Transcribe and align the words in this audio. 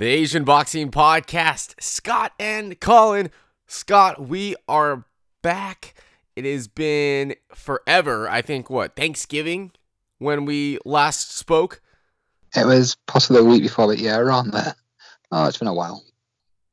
the 0.00 0.06
Asian 0.06 0.44
Boxing 0.44 0.90
Podcast. 0.90 1.74
Scott 1.78 2.32
and 2.40 2.80
Colin. 2.80 3.30
Scott, 3.66 4.26
we 4.28 4.56
are 4.66 5.04
back. 5.42 5.92
It 6.34 6.46
has 6.46 6.68
been 6.68 7.34
forever. 7.54 8.26
I 8.26 8.40
think, 8.40 8.70
what, 8.70 8.96
Thanksgiving 8.96 9.72
when 10.16 10.46
we 10.46 10.78
last 10.86 11.36
spoke? 11.36 11.82
It 12.56 12.64
was 12.66 12.96
possibly 13.06 13.42
a 13.42 13.44
week 13.44 13.62
before, 13.62 13.88
but 13.88 13.98
yeah, 13.98 14.16
around 14.16 14.52
there. 14.52 14.74
Oh, 15.30 15.46
it's 15.46 15.58
been 15.58 15.68
a 15.68 15.74
while. 15.74 16.02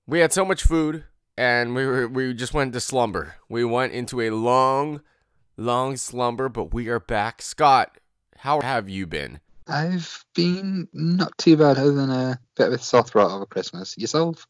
We 0.07 0.21
had 0.21 0.31
so 0.31 0.45
much 0.45 0.63
food 0.63 1.03
and 1.37 1.75
we 1.75 1.85
were, 1.85 2.07
we 2.07 2.33
just 2.33 2.53
went 2.53 2.71
to 2.71 2.79
slumber. 2.79 3.35
We 3.49 3.65
went 3.65 3.91
into 3.91 4.21
a 4.21 4.29
long, 4.29 5.01
long 5.57 5.97
slumber, 5.97 6.47
but 6.47 6.73
we 6.73 6.87
are 6.87 7.01
back. 7.01 7.41
Scott, 7.41 7.97
how 8.37 8.61
have 8.61 8.87
you 8.87 9.05
been? 9.05 9.41
I've 9.67 10.25
been 10.33 10.87
not 10.93 11.37
too 11.37 11.57
bad, 11.57 11.77
other 11.77 11.93
than 11.93 12.09
a 12.09 12.39
bit 12.55 12.67
of 12.67 12.73
a 12.73 12.79
sore 12.79 13.03
throat 13.03 13.31
over 13.31 13.45
Christmas. 13.45 13.97
Yourself? 13.97 14.47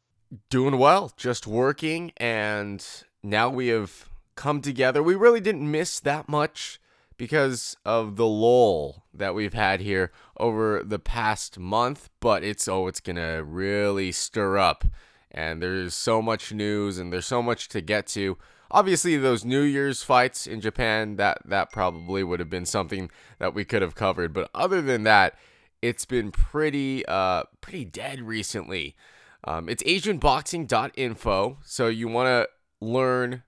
Doing 0.49 0.77
well, 0.77 1.11
just 1.17 1.47
working, 1.47 2.11
and 2.17 2.85
now 3.23 3.49
we 3.49 3.67
have 3.67 4.09
come 4.35 4.61
together. 4.61 5.01
We 5.01 5.15
really 5.15 5.39
didn't 5.39 5.69
miss 5.69 5.99
that 6.01 6.27
much 6.29 6.79
because 7.17 7.75
of 7.85 8.15
the 8.15 8.27
lull 8.27 9.05
that 9.13 9.33
we've 9.33 9.53
had 9.53 9.81
here 9.81 10.11
over 10.37 10.83
the 10.83 10.99
past 10.99 11.57
month, 11.57 12.09
but 12.19 12.43
it's 12.43 12.67
oh, 12.67 12.87
it's 12.87 12.99
gonna 12.99 13.43
really 13.43 14.11
stir 14.11 14.57
up, 14.57 14.85
and 15.31 15.61
there's 15.61 15.95
so 15.95 16.21
much 16.21 16.53
news 16.53 16.99
and 16.99 17.11
there's 17.11 17.25
so 17.25 17.41
much 17.41 17.69
to 17.69 17.81
get 17.81 18.07
to 18.07 18.37
obviously 18.71 19.17
those 19.17 19.45
New 19.45 19.61
Year's 19.61 20.03
fights 20.03 20.47
in 20.47 20.61
Japan 20.61 21.15
that 21.17 21.39
that 21.45 21.71
probably 21.71 22.23
would 22.23 22.39
have 22.39 22.49
been 22.49 22.65
something 22.65 23.09
that 23.39 23.53
we 23.53 23.65
could 23.65 23.81
have 23.81 23.95
covered. 23.95 24.33
But 24.33 24.49
other 24.53 24.81
than 24.81 25.03
that, 25.03 25.35
it's 25.81 26.05
been 26.05 26.31
pretty 26.31 27.05
uh 27.05 27.43
pretty 27.61 27.85
dead 27.85 28.21
recently. 28.21 28.95
Um, 29.43 29.69
it's 29.69 29.83
AsianBoxing.info, 29.83 31.59
so 31.63 31.87
you 31.87 32.09
want 32.09 32.27
to 32.27 32.49
learn, 32.85 33.43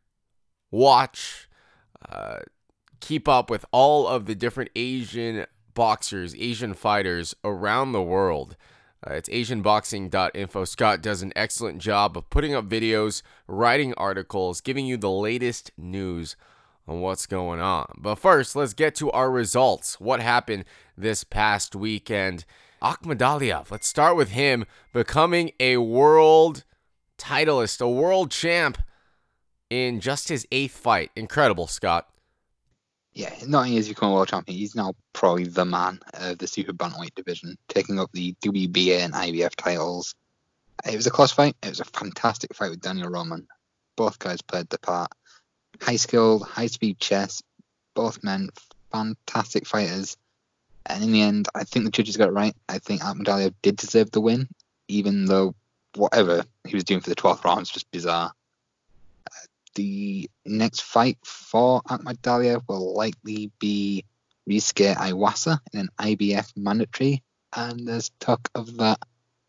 watch, 0.71 1.49
uh, 2.09 2.39
keep 3.01 3.27
up 3.27 3.49
with 3.49 3.65
all 3.71 4.07
of 4.07 4.25
the 4.25 4.35
different 4.35 4.69
Asian 4.75 5.45
boxers, 5.73 6.35
Asian 6.35 6.73
fighters 6.73 7.35
around 7.43 7.91
the 7.91 8.01
world. 8.01 8.55
Uh, 9.05 9.13
it's 9.13 9.29
AsianBoxing.info. 9.29 10.65
Scott 10.65 11.01
does 11.01 11.21
an 11.21 11.31
excellent 11.35 11.79
job 11.79 12.17
of 12.17 12.29
putting 12.29 12.53
up 12.53 12.67
videos, 12.67 13.21
writing 13.47 13.93
articles, 13.95 14.59
giving 14.59 14.85
you 14.85 14.97
the 14.97 15.09
latest 15.09 15.71
news 15.77 16.35
on 16.87 16.99
what's 16.99 17.25
going 17.25 17.61
on. 17.61 17.87
But 17.97 18.15
first, 18.15 18.55
let's 18.55 18.73
get 18.73 18.95
to 18.95 19.11
our 19.11 19.31
results. 19.31 19.99
What 19.99 20.19
happened 20.19 20.65
this 20.97 21.23
past 21.23 21.75
weekend? 21.75 22.45
Akhmadaliev, 22.81 23.71
let's 23.71 23.87
start 23.87 24.15
with 24.15 24.29
him 24.29 24.65
becoming 24.93 25.51
a 25.59 25.77
world 25.77 26.63
titleist, 27.17 27.81
a 27.81 27.89
world 27.89 28.31
champ 28.31 28.77
in 29.69 29.99
just 29.99 30.29
his 30.29 30.47
eighth 30.51 30.77
fight. 30.77 31.11
Incredible, 31.15 31.67
Scott 31.67 32.09
yeah, 33.19 33.33
not 33.47 33.65
only 33.65 33.75
is 33.75 33.89
become 33.89 34.13
world 34.13 34.29
champion, 34.29 34.57
he's 34.57 34.75
now 34.75 34.93
probably 35.11 35.43
the 35.43 35.65
man 35.65 35.99
of 36.13 36.37
the 36.37 36.47
super 36.47 36.71
bantamweight 36.71 37.15
division, 37.15 37.57
taking 37.67 37.99
up 37.99 38.09
the 38.13 38.33
WBA 38.41 38.99
and 38.99 39.13
IBF 39.13 39.55
titles. 39.57 40.15
It 40.89 40.95
was 40.95 41.05
a 41.05 41.11
close 41.11 41.33
fight. 41.33 41.57
It 41.61 41.67
was 41.67 41.81
a 41.81 41.85
fantastic 41.85 42.55
fight 42.55 42.69
with 42.69 42.79
Daniel 42.79 43.09
Roman. 43.09 43.45
Both 43.97 44.19
guys 44.19 44.41
played 44.41 44.69
the 44.69 44.79
part. 44.79 45.11
High 45.81 45.97
skilled, 45.97 46.43
high 46.43 46.67
speed 46.67 46.97
chess. 47.01 47.43
Both 47.93 48.23
men, 48.23 48.51
fantastic 48.89 49.67
fighters. 49.67 50.15
And 50.85 51.03
in 51.03 51.11
the 51.11 51.21
end, 51.21 51.49
I 51.53 51.65
think 51.65 51.83
the 51.83 51.91
judges 51.91 52.15
got 52.15 52.29
it 52.29 52.33
right. 52.33 52.55
I 52.69 52.79
think 52.79 53.01
Akhmadaliev 53.01 53.53
did 53.61 53.75
deserve 53.75 54.11
the 54.11 54.21
win, 54.21 54.47
even 54.87 55.25
though 55.25 55.55
whatever 55.95 56.45
he 56.65 56.73
was 56.73 56.85
doing 56.85 57.01
for 57.01 57.09
the 57.09 57.17
12th 57.17 57.43
round 57.43 57.59
was 57.59 57.69
just 57.69 57.91
bizarre 57.91 58.31
the 59.79 60.29
next 60.45 60.81
fight 60.81 61.17
for 61.23 61.81
Akhmadaliev 61.83 62.63
will 62.67 62.93
likely 62.93 63.49
be 63.59 64.03
Ryusuke 64.49 64.93
Iwasa 64.93 65.59
in 65.71 65.79
an 65.79 65.89
IBF 65.97 66.51
mandatory, 66.57 67.23
and 67.55 67.87
there's 67.87 68.11
talk 68.19 68.49
of 68.55 68.75
that 68.77 68.99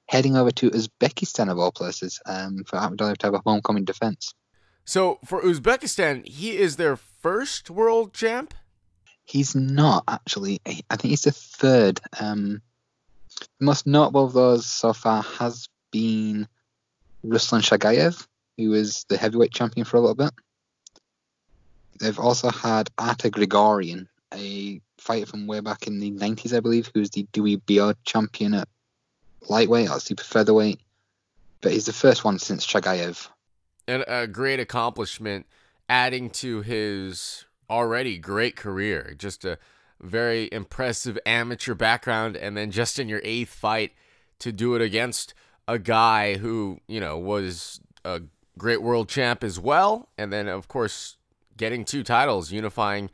heading 0.07 0.37
over 0.37 0.53
to 0.53 0.71
Uzbekistan 0.71 1.51
of 1.51 1.59
all 1.59 1.73
places 1.73 2.21
um, 2.27 2.63
for 2.65 2.79
Akhmadaliev 2.79 3.19
to 3.19 3.27
have 3.27 3.35
a 3.35 3.43
homecoming 3.45 3.85
defense. 3.85 4.33
So 4.85 5.19
for 5.25 5.43
Uzbekistan, 5.43 6.25
he 6.25 6.57
is 6.57 6.77
their 6.77 6.95
first 6.95 7.69
world 7.69 8.15
champ. 8.15 8.55
He's 9.25 9.57
not 9.57 10.05
actually. 10.07 10.61
I 10.65 10.95
think 10.97 11.11
he's 11.11 11.23
the 11.23 11.33
third. 11.33 12.01
Um, 12.21 12.63
the 13.59 13.65
most 13.65 13.85
notable 13.85 14.27
of 14.27 14.33
those 14.33 14.65
so 14.67 14.93
far 14.93 15.23
has 15.41 15.69
been 15.91 16.47
Ruslan 17.25 17.63
Chagayev, 17.63 18.29
who 18.61 18.71
was 18.71 19.05
the 19.09 19.17
heavyweight 19.17 19.53
champion 19.53 19.85
for 19.85 19.97
a 19.97 20.01
little 20.01 20.15
bit. 20.15 20.33
They've 21.99 22.19
also 22.19 22.51
had 22.51 22.91
Artur 22.99 23.31
Grigorian, 23.31 24.07
a 24.35 24.81
fighter 24.99 25.27
from 25.27 25.47
way 25.47 25.61
back 25.61 25.87
in 25.87 25.99
the 25.99 26.11
90s, 26.13 26.55
I 26.55 26.61
believe, 26.61 26.91
who 26.93 27.01
was 27.01 27.11
the 27.11 27.27
WBO 27.33 27.95
champion 28.05 28.55
at 28.55 28.69
lightweight 29.49 29.91
or 29.91 30.01
super 30.01 30.25
featherweight. 30.25 30.81
But 31.61 31.73
he's 31.73 31.87
the 31.87 31.93
first 31.93 32.25
one 32.25 32.39
since 32.39 32.67
Chagayev. 32.67 33.29
And 33.89 34.05
a 34.07 34.27
great 34.27 34.61
accomplishment, 34.61 35.47
adding 35.89 36.31
to 36.31 36.63
his 36.63 37.45
already 37.69 38.19
great 38.19 38.57
career. 38.57 39.15
Just 39.17 39.45
a 39.45 39.59
very 40.01 40.49
impressive 40.53 41.19
amateur 41.27 41.75
background, 41.75 42.37
and 42.37 42.57
then 42.57 42.71
just 42.71 42.99
in 42.99 43.09
your 43.09 43.21
eighth 43.25 43.53
fight 43.53 43.93
to 44.39 44.53
do 44.53 44.75
it 44.75 44.81
against 44.83 45.35
a 45.69 45.79
guy 45.79 46.37
who, 46.39 46.81
you 46.89 47.01
know, 47.01 47.19
was 47.19 47.81
a 48.05 48.23
great 48.61 48.83
world 48.83 49.09
champ 49.09 49.43
as 49.43 49.59
well. 49.59 50.09
And 50.17 50.33
then, 50.33 50.47
of 50.47 50.69
course, 50.69 51.17
getting 51.57 51.85
two 51.85 52.05
titles, 52.05 52.53
unifying 52.53 53.11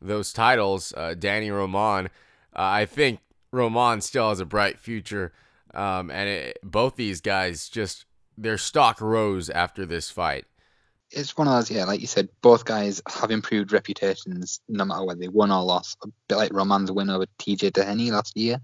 those 0.00 0.32
titles. 0.32 0.94
Uh, 0.96 1.14
Danny 1.14 1.50
Roman, 1.50 2.06
uh, 2.06 2.08
I 2.54 2.86
think 2.86 3.20
Roman 3.50 4.00
still 4.00 4.28
has 4.28 4.40
a 4.40 4.46
bright 4.46 4.78
future. 4.78 5.32
Um, 5.74 6.10
and 6.10 6.28
it, 6.28 6.58
both 6.62 6.94
these 6.94 7.20
guys 7.20 7.68
just, 7.68 8.06
their 8.38 8.56
stock 8.56 9.00
rose 9.00 9.50
after 9.50 9.84
this 9.84 10.10
fight. 10.10 10.44
It's 11.10 11.36
one 11.36 11.48
of 11.48 11.54
those, 11.54 11.70
yeah, 11.70 11.84
like 11.84 12.00
you 12.00 12.06
said, 12.06 12.28
both 12.40 12.64
guys 12.64 13.02
have 13.08 13.30
improved 13.30 13.72
reputations 13.72 14.60
no 14.68 14.84
matter 14.84 15.04
whether 15.04 15.20
they 15.20 15.28
won 15.28 15.50
or 15.50 15.62
lost. 15.62 15.98
A 16.04 16.08
bit 16.28 16.36
like 16.36 16.52
Roman's 16.52 16.90
win 16.90 17.10
over 17.10 17.26
TJ 17.38 17.72
Doheny 17.72 18.10
last 18.10 18.36
year. 18.36 18.58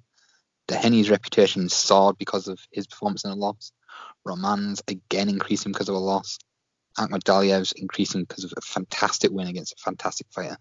Doheny's 0.71 1.11
reputation 1.11 1.69
soared 1.69 2.17
because 2.17 2.47
of 2.47 2.61
his 2.71 2.87
performance 2.87 3.25
in 3.25 3.33
a 3.33 3.35
loss. 3.35 3.73
Roman's 4.25 4.81
again 4.87 5.29
increasing 5.29 5.73
because 5.73 5.89
of 5.89 5.97
a 5.97 5.99
loss. 5.99 6.39
Akhmadaliev's 6.97 7.73
increasing 7.73 8.23
because 8.23 8.45
of 8.45 8.53
a 8.57 8.61
fantastic 8.61 9.33
win 9.33 9.49
against 9.49 9.73
a 9.73 9.83
fantastic 9.83 10.29
fighter. 10.31 10.57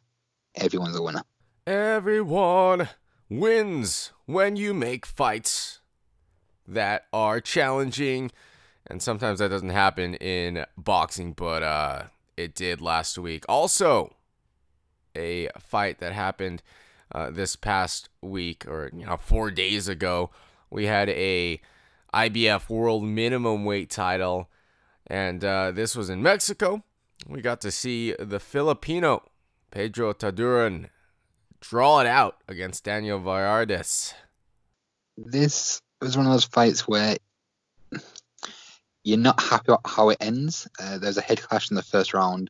Everyone's 0.56 0.98
a 0.98 1.04
winner. 1.04 1.22
Everyone 1.68 2.90
wins 3.30 4.12
when 4.26 4.56
you 4.56 4.74
make 4.74 5.06
fights 5.06 5.80
that 6.68 7.06
are 7.14 7.40
challenging. 7.40 8.32
And 8.88 9.04
sometimes 9.04 9.38
that 9.38 9.50
doesn't 9.50 9.70
happen 9.70 10.16
in 10.16 10.66
boxing, 10.76 11.34
but 11.34 11.62
uh, 11.62 12.04
it 12.36 12.56
did 12.56 12.82
last 12.82 13.20
week. 13.20 13.46
Also, 13.48 14.16
a 15.16 15.50
fight 15.60 16.00
that 16.00 16.14
happened 16.14 16.64
uh, 17.14 17.30
this 17.32 17.56
past 17.56 18.10
week, 18.22 18.66
or 18.68 18.90
you 18.94 19.06
know, 19.06 19.18
four 19.18 19.52
days 19.52 19.88
ago, 19.88 20.30
we 20.70 20.86
had 20.86 21.10
a 21.10 21.62
IBF 22.14 22.70
World 22.70 23.04
Minimum 23.04 23.66
Weight 23.66 23.90
title, 23.90 24.50
and 25.08 25.44
uh, 25.44 25.72
this 25.72 25.96
was 25.96 26.10
in 26.10 26.22
Mexico. 26.22 26.84
We 27.28 27.42
got 27.42 27.62
to 27.62 27.72
see 27.72 28.14
the 28.20 28.40
Filipino 28.40 29.24
Pedro 29.72 30.14
Taduran 30.14 30.90
draw 31.60 32.00
it 32.00 32.08
out 32.08 32.38
against 32.48 32.84
Daniel 32.84 33.20
Valladares. 33.20 34.14
This 35.18 35.82
was 36.02 36.16
one 36.16 36.26
of 36.26 36.32
those 36.32 36.46
fights 36.46 36.88
where 36.88 37.18
you're 39.04 39.18
not 39.18 39.42
happy 39.42 39.66
about 39.68 39.82
how 39.86 40.10
it 40.10 40.18
ends. 40.20 40.68
Uh, 40.80 40.98
there's 40.98 41.18
a 41.18 41.22
head 41.22 41.42
clash 41.42 41.70
in 41.70 41.76
the 41.76 41.84
first 41.84 42.14
round. 42.14 42.50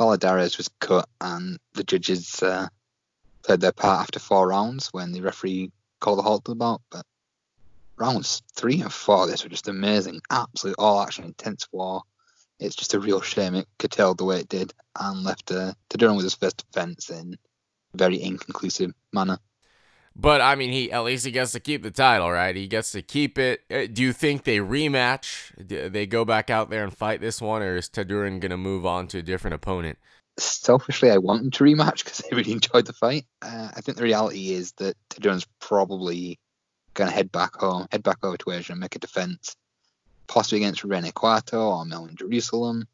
Valladares 0.00 0.56
was 0.56 0.68
cut, 0.80 1.08
and 1.20 1.58
the 1.74 1.84
judges 1.84 2.42
uh, 2.42 2.68
played 3.44 3.60
their 3.60 3.72
part 3.72 4.00
after 4.00 4.18
four 4.18 4.48
rounds 4.48 4.88
when 4.88 5.12
the 5.12 5.20
referee 5.20 5.70
called 6.00 6.18
a 6.18 6.22
halt 6.22 6.44
to 6.44 6.52
the 6.52 6.56
bout. 6.56 6.82
But 6.90 7.06
rounds 7.96 8.42
three 8.54 8.80
and 8.80 8.92
four, 8.92 9.26
this 9.26 9.44
were 9.44 9.50
just 9.50 9.68
amazing. 9.68 10.20
Absolute 10.30 10.76
all 10.78 11.02
action, 11.02 11.24
intense 11.24 11.68
war. 11.72 12.02
It's 12.58 12.76
just 12.76 12.94
a 12.94 13.00
real 13.00 13.20
shame 13.20 13.54
it 13.54 13.68
curtailed 13.78 14.18
the 14.18 14.24
way 14.24 14.40
it 14.40 14.48
did 14.48 14.72
and 14.98 15.24
left 15.24 15.50
uh, 15.50 15.72
Taduran 15.90 16.16
with 16.16 16.24
his 16.24 16.34
first 16.34 16.64
defense 16.64 17.10
in 17.10 17.36
a 17.92 17.96
very 17.96 18.22
inconclusive 18.22 18.92
manner. 19.12 19.38
But 20.16 20.40
I 20.40 20.54
mean, 20.54 20.70
he 20.70 20.92
at 20.92 21.02
least 21.02 21.26
he 21.26 21.32
gets 21.32 21.52
to 21.52 21.60
keep 21.60 21.82
the 21.82 21.90
title, 21.90 22.30
right? 22.30 22.54
He 22.54 22.68
gets 22.68 22.92
to 22.92 23.02
keep 23.02 23.36
it. 23.36 23.62
Uh, 23.68 23.86
do 23.92 24.02
you 24.02 24.12
think 24.12 24.44
they 24.44 24.58
rematch? 24.58 25.52
Do 25.66 25.88
they 25.88 26.06
go 26.06 26.24
back 26.24 26.50
out 26.50 26.70
there 26.70 26.84
and 26.84 26.96
fight 26.96 27.20
this 27.20 27.40
one, 27.40 27.62
or 27.62 27.76
is 27.76 27.88
Taduran 27.88 28.38
gonna 28.38 28.56
move 28.56 28.86
on 28.86 29.08
to 29.08 29.18
a 29.18 29.22
different 29.22 29.54
opponent? 29.54 29.98
Selfishly, 30.38 31.10
I 31.10 31.18
want 31.18 31.42
them 31.42 31.50
to 31.52 31.64
rematch 31.64 32.04
because 32.04 32.22
I 32.24 32.34
really 32.34 32.52
enjoyed 32.52 32.86
the 32.86 32.92
fight. 32.92 33.26
Uh, 33.42 33.70
I 33.74 33.80
think 33.80 33.96
the 33.96 34.04
reality 34.04 34.50
is 34.52 34.72
that 34.78 34.96
Taduran's 35.08 35.46
probably 35.60 36.38
going 36.94 37.08
to 37.08 37.14
head 37.14 37.30
back 37.30 37.54
home, 37.56 37.86
head 37.90 38.02
back 38.02 38.18
over 38.24 38.36
to 38.38 38.50
Asia 38.52 38.72
and 38.72 38.80
make 38.80 38.96
a 38.96 38.98
defense. 38.98 39.56
possibly 40.26 40.58
against 40.58 40.84
Rene 40.84 41.12
or 41.52 41.84
Melvin 41.84 42.16
Jerusalem. 42.16 42.86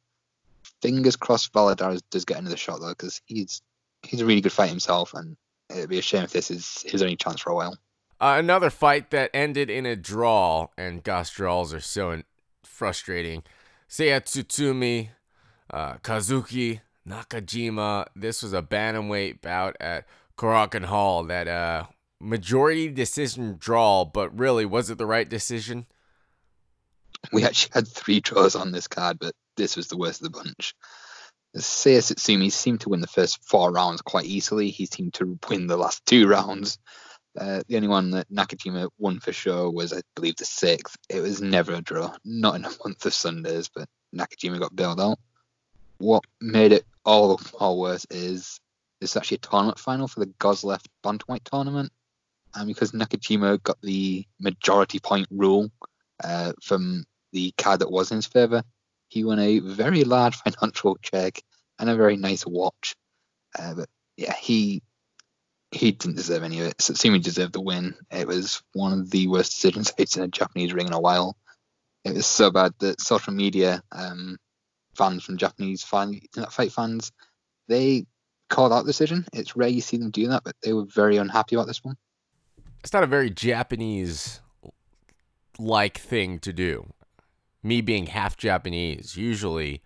Fingers 0.83 1.17
crossed 1.17 1.53
Valladares 1.53 2.03
does 2.11 2.25
get 2.25 2.39
another 2.39 2.57
shot 2.57 2.81
though, 2.81 2.91
because 2.91 3.21
he's 3.27 3.63
he's 4.03 4.21
a 4.21 4.27
really 4.27 4.41
good 4.41 4.53
fight 4.53 4.71
himself, 4.71 5.15
and 5.15 5.37
it'd 5.69 5.91
be 5.91 5.99
a 5.99 6.03
shame 6.03 6.25
if 6.25 6.33
this 6.33 6.51
is 6.51 6.83
his 6.87 7.03
only 7.03 7.17
chance 7.17 7.41
for 7.41 7.51
a 7.51 7.55
while. 7.55 7.79
Uh, 8.21 8.37
another 8.39 8.71
fight 8.71 9.11
that 9.11 9.31
ended 9.33 9.71
in 9.71 9.87
a 9.87 9.97
draw, 9.97 10.69
and 10.77 11.03
gosh, 11.03 11.31
draws 11.31 11.73
are 11.73 11.81
so 11.81 12.23
frustrating. 12.63 13.43
Seiya 13.89 14.21
Tsutsumi, 14.21 15.11
uh, 15.73 15.95
Kazuki 15.95 16.81
Nakajima. 17.09 18.07
This 18.15 18.43
was 18.43 18.53
a 18.53 18.63
bantamweight 18.63 19.41
bout 19.41 19.77
at 19.81 20.07
Korakuen 20.37 20.85
Hall 20.85 21.25
that 21.25 21.49
uh, 21.49 21.85
majority 22.21 22.89
decision 22.89 23.57
draw, 23.59 24.05
but 24.05 24.39
really, 24.39 24.65
was 24.65 24.91
it 24.91 24.99
the 24.99 25.07
right 25.07 25.29
decision? 25.29 25.87
We 27.33 27.45
actually 27.45 27.73
had 27.75 27.89
three 27.89 28.21
draws 28.21 28.57
on 28.57 28.73
this 28.73 28.89
card, 28.89 29.19
but 29.19 29.35
this 29.57 29.77
was 29.77 29.89
the 29.89 29.99
worst 29.99 30.23
of 30.23 30.33
the 30.33 30.39
bunch. 30.39 30.75
Seiya 31.57 31.99
Tsutsumi 31.99 32.51
seemed 32.51 32.83
to 32.83 32.91
win 32.91 33.01
the 33.01 33.07
first 33.09 33.45
four 33.45 33.73
rounds 33.73 34.03
quite 34.03 34.27
easily. 34.27 34.71
He 34.71 34.87
seemed 34.87 35.15
to 35.15 35.39
win 35.49 35.67
the 35.67 35.77
last 35.77 36.07
two 36.07 36.29
rounds. 36.29 36.79
Uh, 37.39 37.63
the 37.69 37.77
only 37.77 37.89
one 37.89 38.11
that 38.13 38.31
Nakajima 38.31 38.89
won 38.99 39.21
for 39.21 39.33
sure 39.33 39.71
was, 39.71 39.93
I 39.93 40.01
believe, 40.15 40.37
the 40.37 40.45
sixth. 40.45 40.97
It 41.09 41.21
was 41.21 41.43
never 41.43 41.75
a 41.75 41.81
draw, 41.81 42.15
not 42.25 42.57
in 42.57 42.65
a 42.65 42.71
month 42.85 43.05
of 43.05 43.15
Sundays, 43.15 43.69
but 43.69 43.89
Nakajima 44.15 44.61
got 44.61 44.75
bailed 44.75 45.01
out. 45.01 45.19
What 46.01 46.25
made 46.41 46.73
it 46.73 46.87
all 47.05 47.39
all 47.59 47.79
worse 47.79 48.07
is 48.11 48.59
it's 49.03 49.17
actually 49.17 49.37
a 49.37 49.49
tournament 49.49 49.79
final 49.79 50.09
for 50.09 50.21
the 50.21 50.33
God's 50.39 50.65
Left 50.65 50.89
Bantamweight 51.05 51.45
tournament, 51.45 51.93
and 52.55 52.67
because 52.67 52.93
Nakajima 52.93 53.63
got 53.63 53.79
the 53.83 54.25
majority 54.41 54.99
point 54.99 55.29
rule 55.31 55.71
uh, 56.25 56.55
from 56.63 57.05
the 57.33 57.53
card 57.59 57.81
that 57.81 57.91
was 57.91 58.11
in 58.11 58.17
his 58.17 58.27
favor, 58.27 58.63
he 59.09 59.25
won 59.25 59.39
a 59.39 59.59
very 59.59 60.05
large 60.05 60.37
financial 60.45 60.97
check 61.03 61.43
and 61.79 61.91
a 61.91 61.97
very 61.97 62.17
nice 62.17 62.47
watch. 62.47 62.97
Uh, 63.59 63.75
but 63.75 63.89
yeah, 64.17 64.35
he 64.35 64.83
he 65.73 65.93
didn't 65.93 66.17
deserve 66.17 66.43
any 66.43 66.61
of 66.61 66.67
it. 66.67 66.79
Tsutsumi 66.79 67.23
deserved 67.23 67.53
the 67.53 67.61
win. 67.61 67.95
It 68.11 68.27
was 68.27 68.63
one 68.73 68.93
of 68.93 69.11
the 69.11 69.29
worst 69.29 69.53
decisions 69.53 69.93
I've 69.99 70.09
seen 70.09 70.23
in 70.23 70.29
a 70.29 70.33
Japanese 70.33 70.73
ring 70.73 70.87
in 70.87 70.93
a 70.93 71.01
while. 71.01 71.37
It 72.05 72.15
was 72.15 72.27
so 72.27 72.51
bad 72.51 72.73
that 72.81 73.01
social 73.03 73.35
media 73.35 73.83
um, 73.93 74.39
fans 75.01 75.25
from 75.25 75.37
Japanese 75.37 75.83
fan, 75.83 76.21
fight 76.51 76.73
fans, 76.73 77.13
they 77.69 78.05
called 78.49 78.73
out 78.73 78.83
the 78.83 78.93
decision. 78.93 79.27
It's 79.33 79.57
rare 79.57 79.69
you 79.69 79.81
see 79.81 79.97
them 79.97 80.11
do 80.11 80.29
that, 80.29 80.45
but 80.45 80.57
they 80.63 80.73
were 80.73 80.85
very 80.85 81.17
unhappy 81.17 81.57
about 81.57 81.67
this 81.67 81.83
one. 81.83 81.97
It's 82.81 82.93
not 82.93 83.03
a 83.03 83.07
very 83.07 83.31
Japanese 83.31 84.41
like 85.59 85.99
thing 85.99 86.39
to 86.41 86.53
do 86.53 86.93
me 87.63 87.81
being 87.81 88.07
half 88.07 88.37
Japanese, 88.37 89.17
usually 89.17 89.83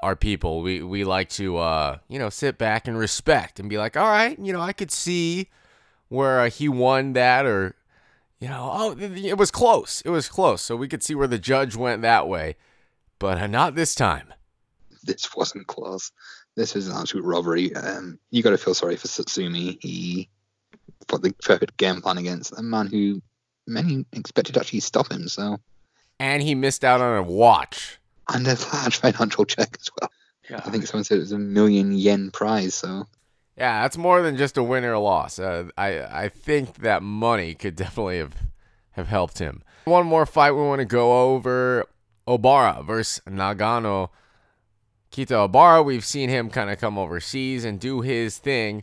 our 0.00 0.16
people, 0.16 0.60
we, 0.60 0.82
we 0.82 1.04
like 1.04 1.28
to, 1.30 1.56
uh, 1.56 1.98
you 2.08 2.18
know, 2.18 2.28
sit 2.28 2.58
back 2.58 2.86
and 2.86 2.98
respect 2.98 3.58
and 3.58 3.70
be 3.70 3.78
like, 3.78 3.96
all 3.96 4.08
right, 4.08 4.38
you 4.38 4.52
know, 4.52 4.60
I 4.60 4.72
could 4.72 4.90
see 4.90 5.48
where 6.08 6.40
uh, 6.40 6.50
he 6.50 6.68
won 6.68 7.14
that 7.14 7.46
or, 7.46 7.74
you 8.40 8.48
know, 8.48 8.70
oh, 8.72 8.96
it 8.98 9.38
was 9.38 9.50
close. 9.50 10.02
It 10.02 10.10
was 10.10 10.28
close. 10.28 10.60
So 10.60 10.76
we 10.76 10.88
could 10.88 11.02
see 11.02 11.14
where 11.14 11.28
the 11.28 11.38
judge 11.38 11.74
went 11.74 12.02
that 12.02 12.28
way, 12.28 12.56
but 13.18 13.38
uh, 13.38 13.46
not 13.46 13.74
this 13.74 13.94
time. 13.94 14.32
This 15.02 15.34
wasn't 15.36 15.66
close. 15.66 16.12
This 16.56 16.74
was 16.74 16.88
an 16.88 16.96
absolute 16.96 17.24
robbery. 17.24 17.74
Um, 17.74 18.18
you 18.30 18.42
got 18.42 18.50
to 18.50 18.58
feel 18.58 18.74
sorry 18.74 18.96
for 18.96 19.08
Tsutsumi. 19.08 19.78
He 19.82 20.28
put 21.06 21.22
the 21.22 21.32
perfect 21.42 21.76
game 21.76 22.00
plan 22.00 22.18
against 22.18 22.58
a 22.58 22.62
man 22.62 22.86
who 22.86 23.20
many 23.66 24.04
expected 24.12 24.54
to 24.54 24.60
actually 24.60 24.80
stop 24.80 25.10
him. 25.10 25.28
So 25.28 25.58
and 26.18 26.42
he 26.42 26.54
missed 26.54 26.84
out 26.84 27.00
on 27.00 27.16
a 27.16 27.22
watch 27.22 27.98
and 28.32 28.46
a 28.46 28.56
large 28.72 28.96
financial 29.00 29.44
check 29.44 29.76
as 29.80 29.90
well. 30.00 30.10
Yeah. 30.48 30.60
I 30.64 30.70
think 30.70 30.86
someone 30.86 31.04
said 31.04 31.18
it 31.18 31.20
was 31.20 31.32
a 31.32 31.38
million 31.38 31.92
yen 31.92 32.30
prize. 32.30 32.74
So 32.74 33.06
yeah, 33.56 33.82
that's 33.82 33.96
more 33.96 34.22
than 34.22 34.36
just 34.36 34.56
a 34.56 34.62
win 34.62 34.84
or 34.84 34.92
a 34.92 35.00
loss. 35.00 35.38
Uh, 35.38 35.68
I 35.76 36.00
I 36.24 36.28
think 36.28 36.76
that 36.78 37.02
money 37.02 37.54
could 37.54 37.76
definitely 37.76 38.18
have 38.18 38.34
have 38.92 39.08
helped 39.08 39.38
him. 39.38 39.62
One 39.84 40.06
more 40.06 40.26
fight 40.26 40.52
we 40.52 40.62
want 40.62 40.80
to 40.80 40.86
go 40.86 41.32
over: 41.34 41.86
Obara 42.26 42.84
versus 42.84 43.20
Nagano. 43.26 44.10
Keita 45.10 45.48
Obara, 45.48 45.84
we've 45.84 46.04
seen 46.04 46.28
him 46.28 46.50
kind 46.50 46.70
of 46.70 46.78
come 46.78 46.98
overseas 46.98 47.64
and 47.64 47.78
do 47.78 48.00
his 48.00 48.38
thing, 48.38 48.82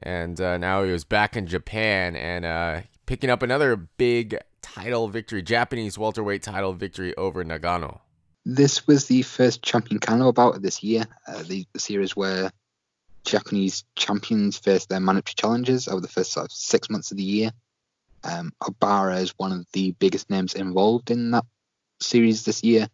and 0.00 0.40
uh, 0.40 0.58
now 0.58 0.82
he 0.82 0.90
was 0.90 1.04
back 1.04 1.36
in 1.36 1.46
Japan 1.46 2.16
and 2.16 2.44
uh, 2.44 2.80
picking 3.06 3.30
up 3.30 3.42
another 3.42 3.76
big 3.76 4.36
title 4.60 5.08
victory, 5.08 5.42
Japanese 5.42 5.96
welterweight 5.96 6.42
title 6.42 6.72
victory 6.72 7.16
over 7.16 7.44
Nagano. 7.44 8.00
This 8.44 8.86
was 8.86 9.06
the 9.06 9.22
first 9.22 9.62
champion 9.62 10.00
Carnival 10.00 10.32
bout 10.32 10.60
this 10.62 10.82
year, 10.82 11.04
uh, 11.26 11.42
the, 11.42 11.66
series 11.76 12.16
where 12.16 12.50
Japanese 13.24 13.84
champions 13.94 14.58
face 14.58 14.86
their 14.86 15.00
mandatory 15.00 15.34
challenges 15.36 15.86
over 15.86 16.00
the 16.00 16.08
first 16.08 16.32
sort 16.32 16.46
of 16.46 16.52
six 16.52 16.88
months 16.90 17.10
of 17.10 17.18
the 17.18 17.22
year. 17.22 17.52
Um, 18.24 18.52
Obara 18.62 19.20
is 19.20 19.34
one 19.36 19.52
of 19.52 19.66
the 19.72 19.92
biggest 19.92 20.30
names 20.30 20.54
involved 20.54 21.10
in 21.10 21.30
that 21.32 21.44
series 22.00 22.44
this 22.44 22.62
year. 22.62 22.88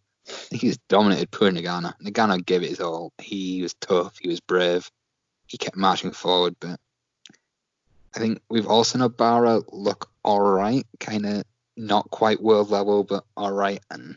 He's 0.50 0.78
dominated 0.88 1.30
poor 1.30 1.50
Nagano. 1.50 1.92
Nagano 2.02 2.44
gave 2.44 2.62
it 2.62 2.70
his 2.70 2.80
all. 2.80 3.12
He 3.18 3.62
was 3.62 3.74
tough. 3.74 4.16
He 4.20 4.28
was 4.28 4.40
brave. 4.40 4.90
He 5.46 5.58
kept 5.58 5.76
marching 5.76 6.12
forward, 6.12 6.56
but 6.58 6.80
I 8.14 8.18
think 8.18 8.40
we've 8.48 8.66
also 8.66 8.98
seen 8.98 9.08
Obara 9.08 9.62
look 9.72 10.10
all 10.24 10.40
right, 10.40 10.86
kind 11.00 11.26
of 11.26 11.44
not 11.76 12.10
quite 12.10 12.42
world 12.42 12.70
level, 12.70 13.04
but 13.04 13.24
all 13.36 13.52
right. 13.52 13.80
And 13.90 14.16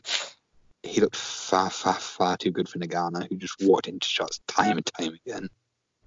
he 0.84 1.02
looked 1.02 1.16
far, 1.16 1.70
far, 1.70 1.96
far 1.96 2.38
too 2.38 2.52
good 2.52 2.70
for 2.70 2.80
Nagano, 2.80 3.28
who 3.28 3.36
just 3.36 3.62
walked 3.62 3.88
into 3.88 4.08
shots 4.08 4.40
time 4.48 4.78
and 4.78 4.86
time 4.86 5.18
again. 5.26 5.50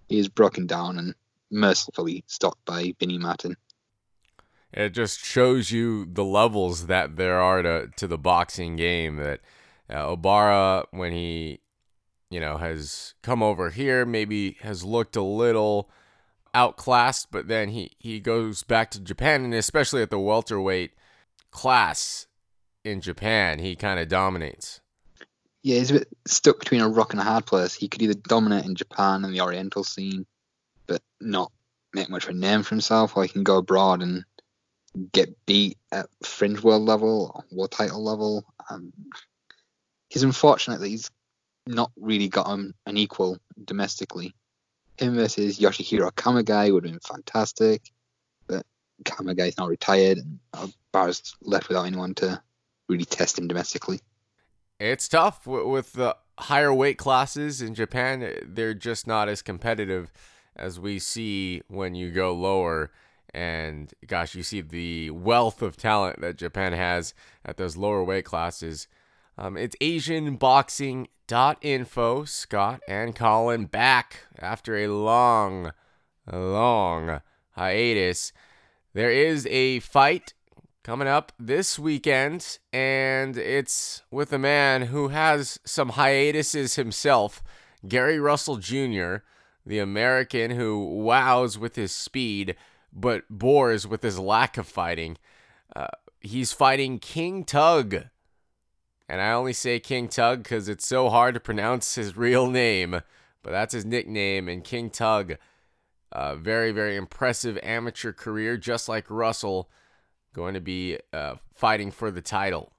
He 0.09 0.19
is 0.19 0.29
broken 0.29 0.67
down 0.67 0.99
and 0.99 1.15
mercifully 1.51 2.25
stopped 2.27 2.65
by 2.65 2.95
Vinny 2.99 3.19
Martin. 3.19 3.57
It 4.73 4.91
just 4.91 5.25
shows 5.25 5.71
you 5.71 6.05
the 6.05 6.25
levels 6.25 6.87
that 6.87 7.17
there 7.17 7.41
are 7.41 7.63
to, 7.63 7.89
to 7.97 8.07
the 8.07 8.19
boxing 8.19 8.77
game. 8.77 9.17
That 9.17 9.41
uh, 9.89 10.17
Obara, 10.17 10.87
when 10.91 11.13
he, 11.13 11.61
you 12.31 12.41
know, 12.41 12.57
has 12.57 13.15
come 13.23 13.43
over 13.43 13.71
here, 13.71 14.07
maybe 14.07 14.57
has 14.61 14.85
looked 14.85 15.17
a 15.17 15.23
little 15.23 15.91
outclassed, 16.55 17.31
but 17.31 17.49
then 17.49 17.71
he, 17.71 17.93
he 17.99 18.21
goes 18.21 18.63
back 18.63 18.91
to 18.93 19.01
Japan, 19.01 19.45
and 19.45 19.55
especially 19.55 20.03
at 20.03 20.11
the 20.11 20.19
welterweight 20.19 20.93
class 21.51 22.27
in 22.85 23.01
Japan, 23.01 23.59
he 23.59 23.77
kind 23.77 24.01
of 24.01 24.09
dominates. 24.09 24.81
Yeah, 25.63 25.79
he's 25.79 25.91
a 25.91 25.95
bit 25.95 26.09
stuck 26.27 26.59
between 26.59 26.81
a 26.81 26.89
rock 26.89 27.13
and 27.13 27.21
a 27.21 27.25
hard 27.25 27.45
place. 27.45 27.75
He 27.75 27.89
could 27.89 28.03
either 28.03 28.15
dominate 28.15 28.65
in 28.65 28.75
Japan 28.75 29.25
and 29.25 29.35
the 29.35 29.43
Oriental 29.43 29.85
scene, 29.85 30.27
but 30.87 31.03
not 31.21 31.53
make 31.93 32.09
much 32.09 32.25
of 32.25 32.31
a 32.31 32.35
name 32.35 32.63
for 32.63 32.71
himself, 32.71 33.17
or 33.17 33.23
he 33.25 33.29
can 33.29 33.43
go 33.43 33.59
abroad 33.59 34.01
and 34.03 34.25
get 35.13 35.35
beat 35.47 35.79
at 35.93 36.07
fringe 36.23 36.63
world 36.63 36.83
level, 36.83 37.33
or 37.35 37.45
world 37.57 37.71
title 37.71 38.03
level. 38.03 38.45
Um, 38.69 38.93
he's 40.09 40.23
unfortunate 40.23 40.81
that 40.81 40.89
he's 40.89 41.11
not 41.67 41.91
really 41.97 42.29
got 42.29 42.49
an 42.49 42.75
equal 42.97 43.39
domestically. 43.65 44.35
Him 44.97 45.15
versus 45.15 45.59
Yoshihiro 45.59 46.11
Kamegai 46.13 46.73
would 46.73 46.85
have 46.85 46.93
been 46.93 47.01
fantastic. 47.01 47.91
But 48.47 48.67
Kamegai's 49.05 49.57
now 49.57 49.69
retired, 49.69 50.19
and 50.19 50.75
Bar's 50.93 51.35
left 51.41 51.69
without 51.69 51.85
anyone 51.85 52.15
to 52.17 52.43
really 52.89 53.05
test 53.05 53.39
him 53.39 53.49
domestically. 53.49 54.01
It's 54.79 55.09
tough 55.09 55.47
with 55.47 55.93
the 55.93 56.17
higher 56.39 56.73
weight 56.73 56.99
classes 56.99 57.63
in 57.63 57.75
Japan. 57.75 58.33
They're 58.45 58.75
just 58.75 59.07
not 59.07 59.29
as 59.29 59.43
competitive 59.43 60.13
as 60.57 60.81
we 60.81 60.99
see 60.99 61.63
when 61.69 61.95
you 61.95 62.11
go 62.11 62.35
lower. 62.35 62.91
And 63.33 63.93
gosh, 64.07 64.35
you 64.35 64.43
see 64.43 64.61
the 64.61 65.11
wealth 65.11 65.63
of 65.63 65.77
talent 65.77 66.21
that 66.21 66.37
Japan 66.37 66.73
has 66.73 67.15
at 67.45 67.57
those 67.57 67.77
lower 67.77 68.03
weight 68.05 68.25
classes. 68.25 68.89
Um, 69.39 69.57
it's 69.57 69.77
AsianBoxing.info. 69.81 72.25
Scott 72.25 72.81
and 72.89 73.15
Colin 73.15 73.67
back 73.67 74.27
after 74.39 74.77
a 74.77 74.89
long, 74.89 75.73
long 76.31 77.21
hiatus. 77.53 78.33
There 78.93 79.11
is 79.11 79.47
a 79.47 79.81
fight 79.81 80.35
coming 80.83 81.09
up 81.09 81.33
this 81.39 81.79
weekend, 81.79 82.59
and 82.73 83.37
it's 83.37 84.03
with 84.11 84.33
a 84.33 84.39
man 84.39 84.87
who 84.87 85.09
has 85.09 85.61
some 85.65 85.91
hiatuses 85.91 86.75
himself, 86.75 87.43
Gary 87.87 88.19
Russell 88.19 88.57
Jr., 88.57 89.17
the 89.65 89.79
American 89.79 90.53
who 90.53 90.85
wows 90.85 91.59
with 91.59 91.77
his 91.77 91.93
speed 91.93 92.57
but 92.93 93.25
bores 93.29 93.87
with 93.87 94.03
his 94.03 94.19
lack 94.19 94.57
of 94.59 94.67
fighting. 94.67 95.17
Uh, 95.75 95.89
he's 96.21 96.53
fighting 96.53 96.99
King 96.99 97.45
Tug. 97.45 97.95
And 99.09 99.21
I 99.21 99.33
only 99.33 99.53
say 99.53 99.81
King 99.81 100.09
Tug 100.09 100.43
because 100.43 100.69
it's 100.69 100.87
so 100.87 101.09
hard 101.09 101.35
to 101.35 101.41
pronounce 101.41 101.97
his 101.97 102.17
real 102.17 102.49
name, 102.49 103.03
but 103.43 103.51
that's 103.51 103.75
his 103.75 103.85
nickname. 103.85 104.49
And 104.49 104.63
King 104.63 104.91
Tug 104.91 105.37
uh, 106.13 106.35
very, 106.35 106.73
very 106.73 106.97
impressive 106.97 107.59
amateur 107.63 108.13
career, 108.13 108.57
just 108.57 108.89
like 108.89 109.11
Russell, 109.11 109.71
going 110.33 110.55
to 110.55 110.61
be 110.61 110.99
uh, 111.13 111.37
fighting 111.53 111.91
for 111.91 112.11
the 112.11 112.21
title. 112.21 112.73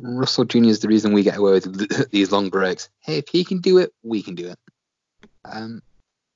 Russell 0.00 0.44
Jr. 0.44 0.64
is 0.64 0.80
the 0.80 0.88
reason 0.88 1.12
we 1.12 1.22
get 1.22 1.38
away 1.38 1.52
with 1.52 2.10
these 2.10 2.32
long 2.32 2.48
breaks. 2.48 2.88
Hey, 3.00 3.18
if 3.18 3.28
he 3.28 3.44
can 3.44 3.58
do 3.58 3.78
it, 3.78 3.92
we 4.02 4.22
can 4.22 4.34
do 4.34 4.48
it. 4.48 4.58
Um, 5.44 5.82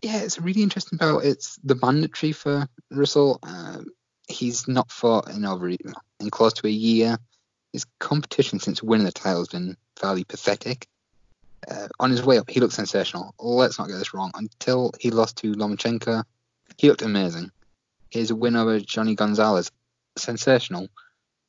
yeah, 0.06 0.22
it's 0.22 0.38
a 0.38 0.42
really 0.42 0.62
interesting 0.62 0.98
bout. 0.98 1.25
It's 1.25 1.58
the 1.64 1.75
mandatory 1.75 2.30
for 2.30 2.68
Russell. 2.92 3.40
Um, 3.42 3.86
he's 4.28 4.68
not 4.68 4.90
fought 4.92 5.28
in 5.30 5.44
over 5.44 5.68
in 5.68 6.30
close 6.30 6.52
to 6.54 6.68
a 6.68 6.70
year. 6.70 7.18
His 7.72 7.84
competition 7.98 8.60
since 8.60 8.82
winning 8.82 9.06
the 9.06 9.12
title 9.12 9.40
has 9.40 9.48
been 9.48 9.76
fairly 9.96 10.22
pathetic. 10.22 10.86
Uh, 11.68 11.88
on 11.98 12.10
his 12.10 12.22
way 12.22 12.38
up, 12.38 12.48
he 12.48 12.60
looked 12.60 12.75
sensational. 12.75 13.34
Let's 13.40 13.80
not 13.80 13.88
get 13.88 13.96
this 13.96 14.14
wrong. 14.14 14.30
Until 14.34 14.92
he 15.00 15.10
lost 15.10 15.38
to 15.38 15.52
Lomachenko, 15.52 16.22
he 16.78 16.88
looked 16.88 17.02
amazing. 17.02 17.50
His 18.08 18.32
win 18.32 18.54
over 18.54 18.78
Johnny 18.78 19.16
Gonzalez, 19.16 19.72
sensational. 20.16 20.86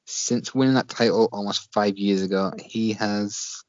Since 0.05 0.55
winning 0.55 0.73
that 0.75 0.89
title 0.89 1.29
almost 1.31 1.71
five 1.73 1.97
years 1.99 2.23
ago, 2.23 2.53
he 2.59 2.93
has, 2.93 3.63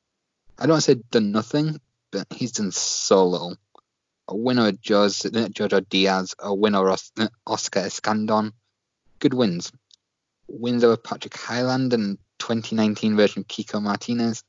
I 0.59 0.62
don't 0.62 0.73
want 0.73 0.85
to 0.85 0.92
say 0.92 1.02
done 1.11 1.30
nothing, 1.30 1.78
but 2.11 2.26
he's 2.30 2.52
done 2.52 2.73
so 2.73 3.26
little. 3.26 3.59
A 4.28 4.37
win 4.37 4.58
over 4.58 4.76
Jose, 4.87 5.28
Jojo 5.28 5.88
Diaz, 5.88 6.35
a 6.38 6.54
win 6.54 6.75
over 6.75 6.94
Oscar 7.47 7.80
Escandon. 7.80 8.52
Good 9.20 9.32
wins. 9.32 9.73
Wins 10.47 10.85
over 10.85 10.99
Patrick 10.99 11.37
Hyland 11.37 11.94
and 11.94 12.18
2019 12.38 13.16
version 13.16 13.44
Kiko 13.44 13.82
Martinez. 13.82 14.44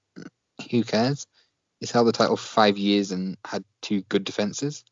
Who 0.69 0.83
cares? 0.83 1.25
He's 1.79 1.91
held 1.91 2.07
the 2.07 2.11
title 2.11 2.35
five 2.35 2.77
years 2.77 3.11
and 3.11 3.37
had 3.45 3.63
two 3.81 4.01
good 4.01 4.25
defenses. 4.25 4.83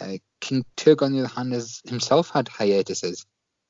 Uh, 0.00 0.18
King 0.40 0.64
Tug, 0.74 1.02
on 1.02 1.12
the 1.12 1.20
other 1.20 1.28
hand, 1.28 1.52
has 1.52 1.80
himself 1.84 2.30
had 2.30 2.48
hiatuses. 2.48 3.24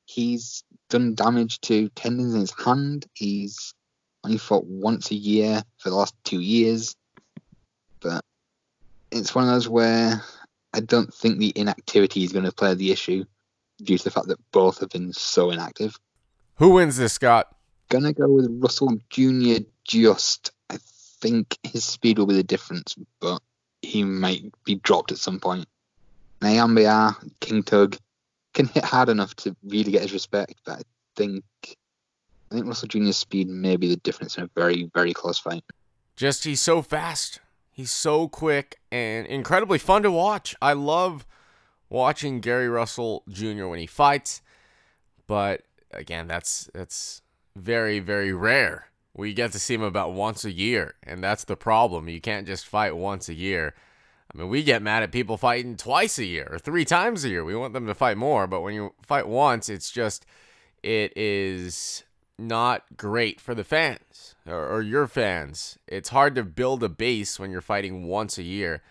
He's 0.05 0.63
done 0.89 1.13
damage 1.13 1.61
to 1.61 1.89
tendons 1.89 2.33
in 2.33 2.41
his 2.41 2.53
hand. 2.53 3.05
He's 3.13 3.75
only 4.23 4.39
fought 4.39 4.65
once 4.65 5.11
a 5.11 5.15
year 5.15 5.63
for 5.77 5.89
the 5.89 5.95
last 5.95 6.15
two 6.23 6.39
years. 6.39 6.95
But 7.99 8.25
it's 9.13 9.35
one 9.35 9.45
of 9.45 9.51
those 9.51 9.69
where 9.69 10.21
I 10.73 10.79
don't 10.79 11.13
think 11.13 11.37
the 11.37 11.53
inactivity 11.55 12.23
is 12.23 12.33
going 12.33 12.45
to 12.45 12.51
play 12.51 12.73
the 12.73 12.91
issue 12.91 13.23
due 13.81 13.97
to 13.97 14.03
the 14.03 14.11
fact 14.11 14.27
that 14.27 14.39
both 14.51 14.79
have 14.79 14.89
been 14.89 15.13
so 15.13 15.51
inactive. 15.51 15.97
Who 16.55 16.71
wins 16.71 16.97
this, 16.97 17.13
Scott? 17.13 17.55
Gonna 17.89 18.13
go 18.13 18.27
with 18.27 18.47
Russell 18.49 18.97
Jr. 19.09 19.63
Just 19.85 20.51
I 20.69 20.77
think 21.21 21.57
his 21.63 21.83
speed 21.83 22.17
will 22.17 22.25
be 22.25 22.35
the 22.35 22.43
difference, 22.43 22.95
but 23.19 23.41
he 23.81 24.03
might 24.03 24.45
be 24.63 24.75
dropped 24.75 25.11
at 25.11 25.17
some 25.17 25.39
point. 25.39 25.67
Nyambayar, 26.41 27.15
King 27.39 27.63
Tug 27.63 27.97
can 28.53 28.67
hit 28.67 28.83
hard 28.83 29.09
enough 29.09 29.35
to 29.37 29.55
really 29.63 29.91
get 29.91 30.01
his 30.03 30.13
respect, 30.13 30.55
but 30.65 30.79
I 30.79 30.81
think 31.15 31.43
I 32.51 32.55
think 32.55 32.67
Russell 32.67 32.87
Jr.'s 32.87 33.17
speed 33.17 33.49
may 33.49 33.77
be 33.77 33.87
the 33.87 33.97
difference 33.97 34.37
in 34.37 34.43
a 34.43 34.49
very, 34.55 34.89
very 34.93 35.13
close 35.13 35.39
fight. 35.39 35.63
Just 36.15 36.43
he's 36.43 36.61
so 36.61 36.81
fast. 36.81 37.39
He's 37.75 37.91
so 37.91 38.27
quick 38.27 38.79
and 38.91 39.25
incredibly 39.25 39.79
fun 39.79 40.03
to 40.03 40.11
watch. 40.11 40.55
I 40.61 40.73
love 40.73 41.25
watching 41.89 42.39
Gary 42.39 42.69
Russell 42.69 43.23
Jr. 43.27 43.65
when 43.65 43.79
he 43.79 43.87
fights, 43.87 44.43
but 45.25 45.63
again, 45.91 46.27
that's 46.27 46.69
that's 46.75 47.23
very, 47.55 47.97
very 47.97 48.31
rare. 48.31 48.89
We 49.15 49.33
get 49.33 49.51
to 49.53 49.59
see 49.59 49.73
him 49.73 49.81
about 49.81 50.13
once 50.13 50.45
a 50.45 50.51
year, 50.51 50.93
and 51.01 51.23
that's 51.23 51.45
the 51.45 51.55
problem. 51.55 52.07
You 52.07 52.21
can't 52.21 52.45
just 52.45 52.67
fight 52.67 52.95
once 52.95 53.27
a 53.27 53.33
year. 53.33 53.73
I 54.31 54.37
mean, 54.37 54.49
we 54.49 54.61
get 54.61 54.83
mad 54.83 55.01
at 55.01 55.11
people 55.11 55.37
fighting 55.37 55.75
twice 55.75 56.19
a 56.19 56.25
year 56.25 56.47
or 56.51 56.59
three 56.59 56.85
times 56.85 57.25
a 57.25 57.29
year. 57.29 57.43
We 57.43 57.55
want 57.55 57.73
them 57.73 57.87
to 57.87 57.95
fight 57.95 58.17
more, 58.17 58.45
but 58.45 58.61
when 58.61 58.75
you 58.75 58.93
fight 59.01 59.27
once, 59.27 59.67
it's 59.67 59.89
just, 59.89 60.27
it 60.83 61.11
is 61.15 62.03
not 62.37 62.83
great 62.97 63.39
for 63.39 63.53
the 63.53 63.63
fans 63.63 64.35
or, 64.47 64.67
or, 64.67 64.81
your 64.81 65.07
fans. 65.07 65.77
It's 65.87 66.09
hard 66.09 66.35
to 66.35 66.43
build 66.43 66.83
a 66.83 66.89
base 66.89 67.39
when 67.39 67.51
you're 67.51 67.61
fighting 67.61 68.07
once 68.07 68.37
a 68.37 68.43
year. 68.43 68.81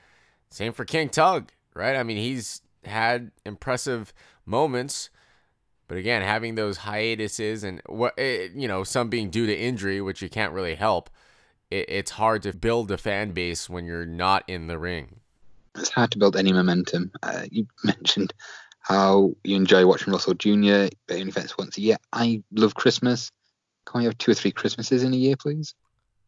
Same 0.50 0.72
for 0.72 0.84
King 0.84 1.08
Tug, 1.08 1.50
right? 1.75 1.96
I 1.96 2.02
mean, 2.02 2.18
he's 2.18 2.62
had 2.84 3.32
impressive 3.44 4.12
moments, 4.46 5.11
but 5.88 5.96
again, 5.96 6.22
having 6.22 6.54
those 6.54 6.78
hiatuses 6.78 7.64
and 7.64 7.82
what 7.87 8.14
eh, 8.18 8.49
you 8.54 8.68
know, 8.68 8.84
some 8.84 9.08
being 9.08 9.30
due 9.30 9.46
to 9.46 9.58
injury, 9.58 10.00
which 10.00 10.22
you 10.22 10.28
can't 10.28 10.52
really 10.52 10.75
help. 10.75 11.11
It, 11.70 11.87
it's 11.88 12.12
hard 12.12 12.42
to 12.42 12.52
build 12.52 12.90
a 12.90 12.99
fan 12.99 13.32
base 13.32 13.68
when 13.68 13.87
you're 13.87 14.06
not 14.06 14.44
in 14.49 14.66
the 14.66 14.78
ring 14.78 15.20
it's 15.76 15.90
hard 15.90 16.11
to 16.12 16.18
build 16.18 16.37
any 16.37 16.52
momentum. 16.52 17.11
Uh, 17.22 17.42
you 17.50 17.66
mentioned 17.84 18.32
how 18.83 19.35
you 19.45 19.57
enjoy 19.57 19.87
watching 19.87 20.12
Russell 20.12 20.35
Jr. 20.35 20.89
but 21.07 21.19
only 21.19 21.31
fights 21.31 21.57
once 21.57 21.79
a 21.79 21.81
year. 21.81 21.97
I 22.12 22.43
love 22.53 22.75
Christmas. 22.75 23.31
Can 23.87 24.01
we 24.01 24.05
have 24.05 24.19
two 24.19 24.33
or 24.33 24.35
three 24.35 24.53
Christmases 24.53 25.03
in 25.03 25.12
a 25.12 25.17
year, 25.17 25.37
please? 25.37 25.75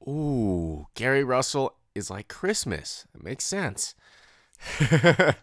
Ooh, 0.06 0.86
Gary 0.94 1.24
Russell 1.24 1.74
is 1.94 2.10
like 2.10 2.28
Christmas. 2.28 3.06
It 3.14 3.22
makes 3.22 3.44
sense. 3.44 3.94
sure, 4.78 5.34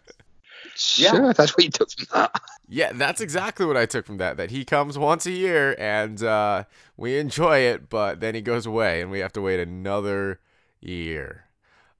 yeah. 0.96 1.32
that's 1.36 1.56
what 1.56 1.64
you 1.64 1.70
took 1.70 1.90
from 1.90 2.06
that. 2.12 2.40
Yeah, 2.68 2.92
that's 2.94 3.20
exactly 3.20 3.66
what 3.66 3.76
I 3.76 3.86
took 3.86 4.06
from 4.06 4.18
that. 4.18 4.36
That 4.36 4.50
he 4.50 4.64
comes 4.64 4.98
once 4.98 5.26
a 5.26 5.30
year 5.30 5.74
and 5.78 6.22
uh, 6.22 6.64
we 6.96 7.18
enjoy 7.18 7.58
it, 7.58 7.88
but 7.88 8.20
then 8.20 8.34
he 8.34 8.40
goes 8.40 8.66
away 8.66 9.00
and 9.02 9.10
we 9.10 9.18
have 9.18 9.32
to 9.32 9.42
wait 9.42 9.60
another 9.60 10.40
year 10.80 11.46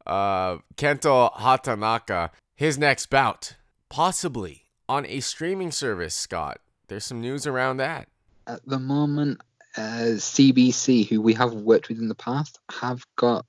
uh, 0.07 0.59
Kento 0.76 1.33
Hatanaka, 1.35 2.31
his 2.54 2.78
next 2.78 3.07
bout, 3.07 3.57
possibly 3.88 4.66
on 4.88 5.06
a 5.06 5.20
streaming 5.20 5.70
service, 5.70 6.14
Scott. 6.14 6.58
There's 6.88 7.04
some 7.04 7.20
news 7.20 7.46
around 7.46 7.78
that. 7.78 8.08
At 8.46 8.60
the 8.66 8.78
moment, 8.78 9.40
uh, 9.76 10.16
CBC, 10.16 11.08
who 11.08 11.20
we 11.20 11.34
have 11.34 11.54
worked 11.54 11.88
with 11.88 11.98
in 11.98 12.08
the 12.08 12.14
past, 12.14 12.58
have 12.70 13.04
got 13.16 13.46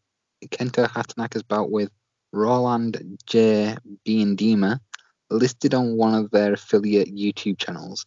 Kento 0.47 0.87
Hatanaka's 0.87 1.43
bout 1.43 1.71
with 1.71 1.89
Roland 2.31 3.19
J. 3.25 3.75
Biendema 4.05 4.79
listed 5.29 5.73
on 5.73 5.97
one 5.97 6.13
of 6.13 6.31
their 6.31 6.53
affiliate 6.53 7.13
YouTube 7.13 7.57
channels. 7.57 8.05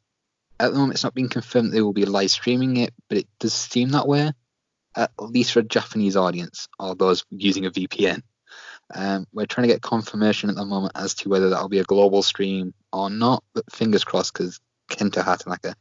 At 0.59 0.73
the 0.73 0.79
moment, 0.79 0.95
it's 0.95 1.05
not 1.05 1.15
been 1.15 1.29
confirmed 1.29 1.73
they 1.73 1.83
will 1.83 1.93
be 1.93 2.07
live 2.07 2.31
streaming 2.31 2.79
it, 2.79 2.95
but 3.09 3.19
it 3.19 3.29
does 3.41 3.53
seem 3.53 3.91
that 3.91 4.09
way, 4.09 4.33
at 4.97 5.11
least 5.19 5.53
for 5.53 5.61
a 5.61 5.65
Japanese 5.65 6.17
audience 6.17 6.69
or 6.79 6.95
those 6.95 7.25
using 7.31 7.67
a 7.67 7.71
VPN. 7.71 8.23
Um, 8.95 9.27
we're 9.33 9.47
trying 9.47 9.67
to 9.67 9.75
get 9.75 9.83
confirmation 9.83 10.49
at 10.49 10.57
the 10.57 10.65
moment 10.65 10.93
as 10.95 11.15
to 11.15 11.29
whether 11.29 11.51
that'll 11.51 11.69
be 11.69 11.81
a 11.81 11.85
global 11.85 12.23
stream 12.23 12.73
or 12.93 13.11
not, 13.11 13.43
but 13.53 13.71
fingers 13.73 14.05
crossed 14.05 14.33
because 14.33 14.61
Kento 14.89 15.23
Hatanaka. 15.23 15.75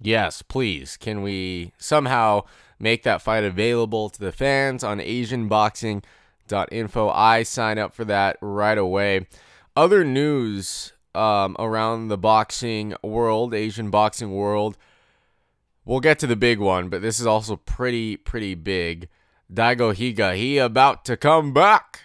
Yes, 0.00 0.42
please. 0.42 0.96
Can 0.96 1.22
we 1.22 1.72
somehow 1.78 2.44
make 2.78 3.02
that 3.02 3.22
fight 3.22 3.42
available 3.44 4.08
to 4.10 4.20
the 4.20 4.32
fans 4.32 4.84
on 4.84 5.00
AsianBoxing.info? 5.00 7.08
I 7.08 7.42
sign 7.42 7.78
up 7.78 7.94
for 7.94 8.04
that 8.04 8.36
right 8.40 8.78
away. 8.78 9.26
Other 9.74 10.04
news 10.04 10.92
um, 11.14 11.56
around 11.58 12.08
the 12.08 12.18
boxing 12.18 12.94
world, 13.02 13.54
Asian 13.54 13.90
boxing 13.90 14.32
world. 14.32 14.76
We'll 15.84 16.00
get 16.00 16.18
to 16.20 16.26
the 16.26 16.36
big 16.36 16.58
one, 16.58 16.90
but 16.90 17.00
this 17.00 17.18
is 17.18 17.26
also 17.26 17.56
pretty, 17.56 18.16
pretty 18.16 18.54
big. 18.54 19.08
Daigo 19.52 19.94
Higa, 19.94 20.36
he 20.36 20.58
about 20.58 21.04
to 21.06 21.16
come 21.16 21.54
back. 21.54 22.02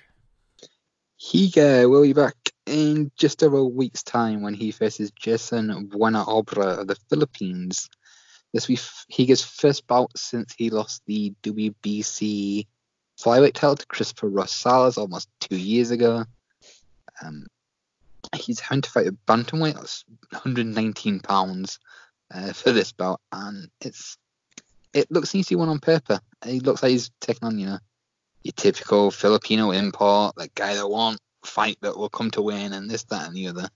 Higa 1.24 1.89
will 1.89 2.01
be 2.01 2.12
back 2.12 2.36
in 2.65 3.10
just 3.15 3.44
over 3.44 3.58
a 3.58 3.65
week's 3.65 4.03
time 4.03 4.42
when 4.42 4.53
he 4.53 4.72
faces 4.72 5.12
Jason 5.12 5.89
Buenaobra 5.89 6.80
of 6.80 6.88
the 6.88 6.98
Philippines. 7.10 7.89
This 8.51 8.68
will 8.68 8.75
be 8.75 8.82
Higa's 9.25 9.44
first 9.44 9.88
bout 9.88 10.18
since 10.18 10.53
he 10.53 10.70
lost 10.70 11.01
the 11.06 11.34
WBC 11.44 12.68
flyweight 13.18 13.53
title 13.53 13.77
to 13.77 13.86
Christopher 13.88 14.30
Rosales 14.30 14.98
almost 14.98 15.30
two 15.39 15.56
years 15.56 15.92
ago. 15.92 16.25
Um, 17.22 17.48
he's 18.36 18.60
having 18.60 18.82
to 18.82 18.89
fight 18.89 19.08
a 19.08 19.13
bantamweight, 19.13 19.75
that's 19.75 20.03
119 20.32 21.22
pounds 21.22 21.80
uh, 22.34 22.51
for 22.51 22.74
this 22.74 22.92
bout, 22.92 23.22
and 23.32 23.70
it's 23.80 24.18
it 24.94 25.10
looks 25.10 25.34
easy 25.34 25.56
one 25.56 25.70
on 25.70 25.80
paper. 25.80 26.20
He 26.46 26.60
looks 26.60 26.84
like 26.84 26.92
he's 26.92 27.12
taking 27.22 27.48
on, 27.48 27.58
you 27.58 27.68
know, 27.68 27.80
your 28.44 28.54
typical 28.54 29.10
Filipino 29.10 29.72
import, 29.72 30.36
that 30.36 30.54
guy 30.54 30.76
that 30.76 30.88
won't 30.88 31.20
fight 31.46 31.78
that 31.82 31.98
will 31.98 32.10
come 32.10 32.32
to 32.32 32.42
win 32.42 32.74
and 32.74 32.90
this, 32.90 33.04
that, 33.06 33.28
and 33.28 33.36
the 33.36 33.48
other. 33.48 33.70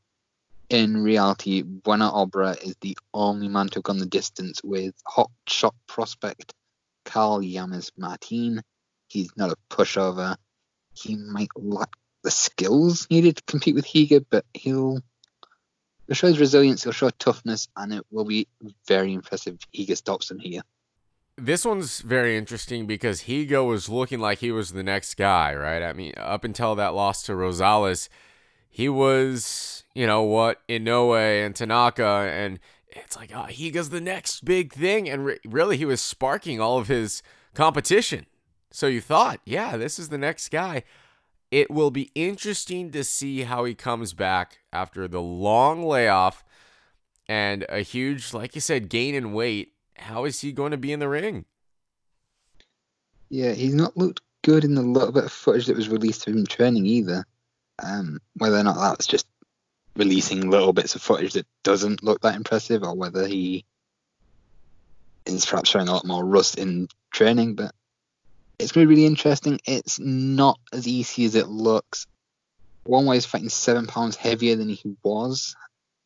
In 0.70 1.02
reality, 1.02 1.64
Buenaobra 1.64 2.62
is 2.62 2.76
the 2.82 2.98
only 3.14 3.48
man 3.48 3.70
to 3.70 3.76
have 3.76 3.84
gone 3.84 4.00
the 4.00 4.06
distance 4.06 4.62
with 4.64 4.94
hot 5.06 5.32
shot 5.48 5.74
prospect 5.88 6.54
Carl 7.06 7.40
Jammes 7.40 7.92
Martin. 7.98 8.62
He's 9.08 9.30
not 9.38 9.52
a 9.52 9.56
pushover. 9.70 10.36
He 10.94 11.16
might 11.16 11.50
lack 11.56 11.94
the 12.24 12.32
skills 12.32 13.08
needed 13.10 13.38
to 13.38 13.44
compete 13.44 13.76
with 13.76 13.86
Higa, 13.86 14.26
but 14.30 14.44
he'll, 14.54 15.00
he'll 16.08 16.16
show 16.16 16.28
his 16.28 16.40
resilience, 16.40 16.84
he'll 16.84 16.92
show 16.92 17.10
toughness, 17.12 17.70
and 17.78 17.94
it 17.94 18.06
will 18.12 18.26
be 18.26 18.50
very 18.86 19.14
impressive 19.14 19.58
if 19.74 19.88
Higa 19.88 19.96
stops 19.96 20.30
him 20.30 20.40
here 20.40 20.64
this 21.38 21.64
one's 21.64 22.00
very 22.00 22.36
interesting 22.36 22.88
because 22.88 23.24
Higa 23.24 23.66
was 23.66 23.90
looking 23.90 24.20
like 24.20 24.40
he 24.40 24.52
was 24.52 24.72
the 24.72 24.84
next 24.84 25.16
guy, 25.16 25.54
right? 25.54 25.84
I 25.84 25.94
mean, 25.94 26.14
up 26.18 26.44
until 26.44 26.76
that 26.76 26.96
loss 26.96 27.24
to 27.24 27.34
Rosales, 27.34 28.10
he 28.70 28.90
was, 28.90 29.84
you 29.94 30.08
know, 30.08 30.24
what 30.24 30.68
Inoue 30.68 31.46
and 31.46 31.56
Tanaka, 31.56 32.30
and 32.32 32.60
it's 32.88 33.16
like 33.16 33.32
ah, 33.34 33.46
oh, 33.48 33.52
Higa's 33.52 33.90
the 33.90 34.02
next 34.02 34.46
big 34.46 34.74
thing, 34.74 35.08
and 35.08 35.26
re- 35.26 35.40
really 35.46 35.78
he 35.78 35.86
was 35.86 36.02
sparking 36.02 36.60
all 36.60 36.80
of 36.80 36.88
his 36.88 37.22
competition. 37.54 38.26
So 38.72 38.88
you 38.88 39.02
thought, 39.02 39.40
yeah, 39.46 39.78
this 39.78 40.00
is 40.00 40.10
the 40.10 40.18
next 40.18 40.50
guy. 40.50 40.84
It 41.50 41.72
will 41.72 41.92
be 41.92 42.12
interesting 42.14 42.92
to 42.92 43.04
see 43.04 43.44
how 43.44 43.64
he 43.64 43.74
comes 43.74 44.14
back 44.14 44.60
after 44.74 45.08
the 45.08 45.22
long 45.22 45.84
layoff 45.84 46.44
and 47.28 47.66
a 47.70 47.80
huge, 47.80 48.34
like 48.34 48.56
you 48.56 48.62
said, 48.62 48.90
gain 48.90 49.16
in 49.16 49.34
weight. 49.34 49.74
How 49.98 50.26
is 50.26 50.40
he 50.40 50.52
going 50.52 50.72
to 50.72 50.78
be 50.78 50.92
in 50.92 51.00
the 51.00 51.10
ring? 51.10 51.46
Yeah, 53.30 53.52
he's 53.52 53.74
not 53.74 53.98
looked 53.98 54.22
good 54.44 54.64
in 54.64 54.76
the 54.76 54.82
little 54.82 55.12
bit 55.12 55.26
of 55.26 55.32
footage 55.32 55.66
that 55.66 55.76
was 55.76 55.90
released 55.90 56.28
of 56.28 56.36
him 56.36 56.46
training 56.46 56.86
either. 56.86 57.26
Um, 57.84 58.20
whether 58.36 58.58
or 58.58 58.64
not 58.64 58.78
that's 58.80 59.08
just 59.08 59.28
releasing 59.96 60.50
little 60.50 60.74
bits 60.74 60.96
of 60.96 61.02
footage 61.02 61.34
that 61.34 61.48
doesn't 61.64 62.04
look 62.04 62.22
that 62.22 62.36
impressive, 62.36 62.84
or 62.84 62.96
whether 62.96 63.28
he 63.28 63.66
is 65.26 65.46
perhaps 65.46 65.70
showing 65.70 65.88
a 65.88 65.94
lot 65.94 66.06
more 66.06 66.24
rust 66.24 66.58
in 66.58 66.88
training, 67.12 67.56
but 67.56 67.74
it's 68.60 68.72
going 68.72 68.86
to 68.86 68.90
be 68.90 68.96
really 68.96 69.08
interesting. 69.08 69.60
It's 69.66 70.00
not 70.00 70.60
as 70.72 70.88
easy 70.88 71.26
as 71.26 71.36
it 71.36 71.48
looks. 71.48 72.08
One 72.86 73.06
way 73.06 73.18
is 73.18 73.26
fighting 73.26 73.50
seven 73.50 73.86
pounds 73.86 74.16
heavier 74.16 74.56
than 74.56 74.70
he 74.70 74.96
was. 75.04 75.56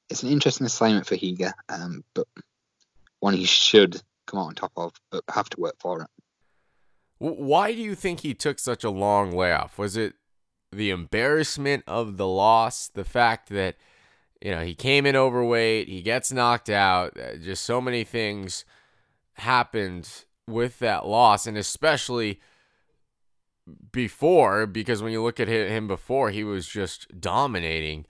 It's 0.10 0.24
an 0.24 0.29
interesting 0.29 0.65
assignment 0.65 1.05
for 1.05 1.15
Higa, 1.15 1.53
um, 1.69 2.03
but 2.13 2.27
one 3.21 3.33
he 3.33 3.45
should 3.45 4.01
come 4.27 4.39
out 4.39 4.47
on 4.47 4.55
top 4.55 4.73
of, 4.75 4.93
but 5.09 5.23
have 5.29 5.49
to 5.49 5.59
work 5.59 5.75
for 5.79 6.01
it. 6.01 6.07
Why 7.19 7.71
do 7.71 7.79
you 7.79 7.95
think 7.95 8.19
he 8.19 8.33
took 8.33 8.59
such 8.59 8.83
a 8.83 8.89
long 8.89 9.31
layoff? 9.31 9.77
Was 9.77 9.95
it 9.95 10.15
the 10.71 10.89
embarrassment 10.89 11.83
of 11.87 12.17
the 12.17 12.27
loss, 12.27 12.87
the 12.87 13.03
fact 13.03 13.49
that 13.49 13.75
you 14.41 14.51
know 14.51 14.61
he 14.61 14.73
came 14.73 15.05
in 15.05 15.15
overweight, 15.15 15.87
he 15.87 16.01
gets 16.01 16.31
knocked 16.31 16.69
out, 16.69 17.17
uh, 17.17 17.35
just 17.35 17.63
so 17.63 17.79
many 17.79 18.03
things 18.03 18.65
happened 19.33 20.25
with 20.47 20.79
that 20.79 21.05
loss, 21.05 21.45
and 21.45 21.57
especially 21.57 22.41
before, 23.91 24.65
because 24.65 25.03
when 25.03 25.11
you 25.11 25.21
look 25.21 25.39
at 25.39 25.47
him 25.47 25.87
before, 25.87 26.31
he 26.31 26.43
was 26.43 26.67
just 26.67 27.21
dominating. 27.21 28.05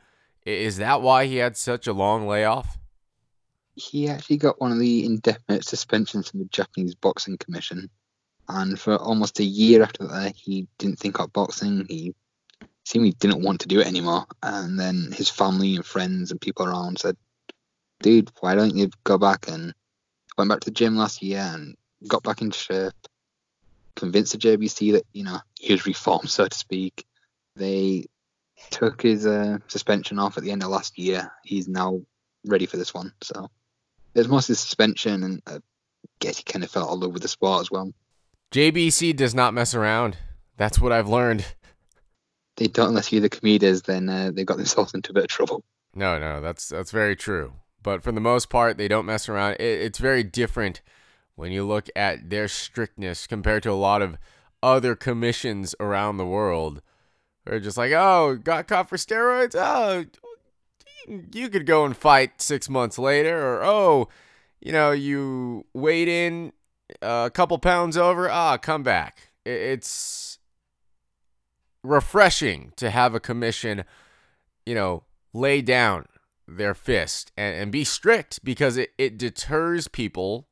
Is 0.46 0.78
that 0.78 1.02
why 1.02 1.26
he 1.26 1.38
had 1.38 1.58
such 1.58 1.86
a 1.86 1.94
long 1.94 2.28
layoff? 2.28 2.78
He 3.76 4.10
actually 4.10 4.38
got 4.38 4.60
one 4.60 4.72
of 4.72 4.80
the 4.80 5.06
indefinite 5.06 5.66
suspensions 5.66 6.30
from 6.30 6.40
the 6.40 6.46
Japanese 6.46 6.96
Boxing 6.96 7.38
Commission. 7.38 7.90
And 8.48 8.80
for 8.80 8.98
almost 8.98 9.40
a 9.40 9.46
year 9.46 9.82
after 9.82 10.08
that, 10.08 10.36
he 10.36 10.68
didn't 10.78 11.00
think 11.00 11.20
up 11.20 11.32
boxing. 11.32 11.86
He 11.88 12.14
he 12.92 13.12
didn't 13.12 13.44
want 13.44 13.62
to 13.62 13.68
do 13.68 13.80
it 13.80 13.88
anymore. 13.88 14.26
And 14.44 14.78
then 14.78 15.12
his 15.14 15.30
family 15.30 15.76
and 15.76 15.86
friends 15.86 16.32
and 16.32 16.42
people 16.42 16.66
around 16.66 17.00
said, 17.00 17.16
dude, 18.02 18.32
why 18.40 18.56
don't 18.56 18.76
you 18.76 18.90
go 19.04 19.18
back 19.18 19.48
and 19.48 19.74
went 20.38 20.50
back 20.50 20.62
to 20.62 20.66
the 20.66 20.76
gym 20.76 20.98
last 20.98 21.22
year 21.22 21.40
and 21.40 21.76
got 22.08 22.24
back 22.24 22.42
in 22.42 22.52
shape, 22.52 22.94
convinced 23.96 24.34
the 24.34 24.38
JBC 24.40 24.94
that 24.94 25.06
you 25.14 25.24
know 25.24 25.40
he 25.60 25.72
was 25.74 25.86
reformed, 25.86 26.30
so 26.30 26.48
to 26.48 26.58
speak. 26.58 27.06
They 27.56 28.08
took 28.70 29.02
his 29.02 29.26
uh, 29.26 29.60
suspension 29.68 30.20
off 30.20 30.38
at 30.38 30.44
the 30.44 30.52
end 30.52 30.64
of 30.64 30.70
last 30.70 30.98
year. 30.98 31.32
He's 31.44 31.68
now 31.68 32.02
ready 32.46 32.66
for 32.66 32.78
this 32.78 32.94
one. 32.94 33.14
So 33.22 33.50
there's 34.14 34.28
mostly 34.28 34.56
suspension, 34.56 35.24
and 35.24 35.42
I 35.48 35.60
guess 36.20 36.38
he 36.38 36.44
kind 36.44 36.64
of 36.64 36.72
fell 36.72 36.88
all 36.88 37.04
over 37.04 37.20
the 37.20 37.28
spot 37.28 37.62
as 37.62 37.72
well. 37.72 37.92
JBC 38.52 39.16
does 39.16 39.34
not 39.34 39.54
mess 39.54 39.74
around. 39.74 40.18
That's 40.58 40.80
what 40.80 40.92
I've 40.92 41.08
learned. 41.08 41.46
They 42.58 42.68
don't 42.68 42.90
unless 42.90 43.12
you're 43.12 43.22
the 43.22 43.30
Kamedas, 43.30 43.84
then 43.84 44.10
uh, 44.10 44.32
they 44.34 44.44
got 44.44 44.58
themselves 44.58 44.94
into 44.94 45.12
a 45.12 45.14
bit 45.14 45.24
of 45.24 45.30
trouble. 45.30 45.64
No, 45.96 46.20
no, 46.20 46.42
that's 46.42 46.70
that's 46.70 46.92
very 46.92 47.16
true. 47.16 47.54
But 47.84 48.04
for 48.04 48.12
the 48.12 48.22
most 48.22 48.50
part, 48.50 48.78
they 48.78 48.88
don't 48.88 49.06
mess 49.06 49.28
around. 49.28 49.54
It, 49.54 49.82
it's 49.82 50.00
very 50.00 50.24
different 50.24 50.82
when 51.36 51.52
you 51.52 51.66
look 51.66 51.90
at 51.96 52.30
their 52.30 52.48
strictness 52.48 53.26
compared 53.26 53.64
to 53.64 53.72
a 53.72 53.74
lot 53.74 54.02
of 54.02 54.18
other 54.62 54.96
commissions 54.96 55.74
around 55.80 56.18
the 56.18 56.26
world. 56.26 56.82
They're 57.46 57.60
just 57.60 57.78
like, 57.78 57.92
oh, 57.92 58.38
got 58.42 58.68
caught 58.68 58.90
for 58.90 58.98
steroids? 58.98 59.56
Oh, 59.56 60.06
you 61.08 61.50
could 61.50 61.66
go 61.66 61.86
and 61.86 61.96
fight 61.96 62.42
six 62.42 62.70
months 62.70 62.98
later. 62.98 63.38
Or, 63.38 63.64
oh, 63.64 64.10
you 64.60 64.72
know, 64.72 64.92
you 64.92 65.66
weighed 65.74 66.08
in 66.08 66.54
a 67.02 67.32
couple 67.34 67.58
pounds 67.58 67.98
over. 67.98 68.30
Ah, 68.30 68.58
come 68.58 68.84
back. 68.84 69.30
It's 69.46 70.40
refreshing 71.84 72.74
to 72.76 72.90
have 72.90 73.16
a 73.16 73.20
commission, 73.20 73.84
you 74.66 74.76
know, 74.76 75.04
lay 75.34 75.62
down 75.62 76.06
their 76.48 76.74
fist 76.74 77.32
and, 77.38 77.56
and 77.56 77.72
be 77.72 77.84
strict 77.84 78.44
because 78.44 78.78
it, 78.78 78.92
it 78.98 79.18
deters 79.18 79.88
people 79.88 80.48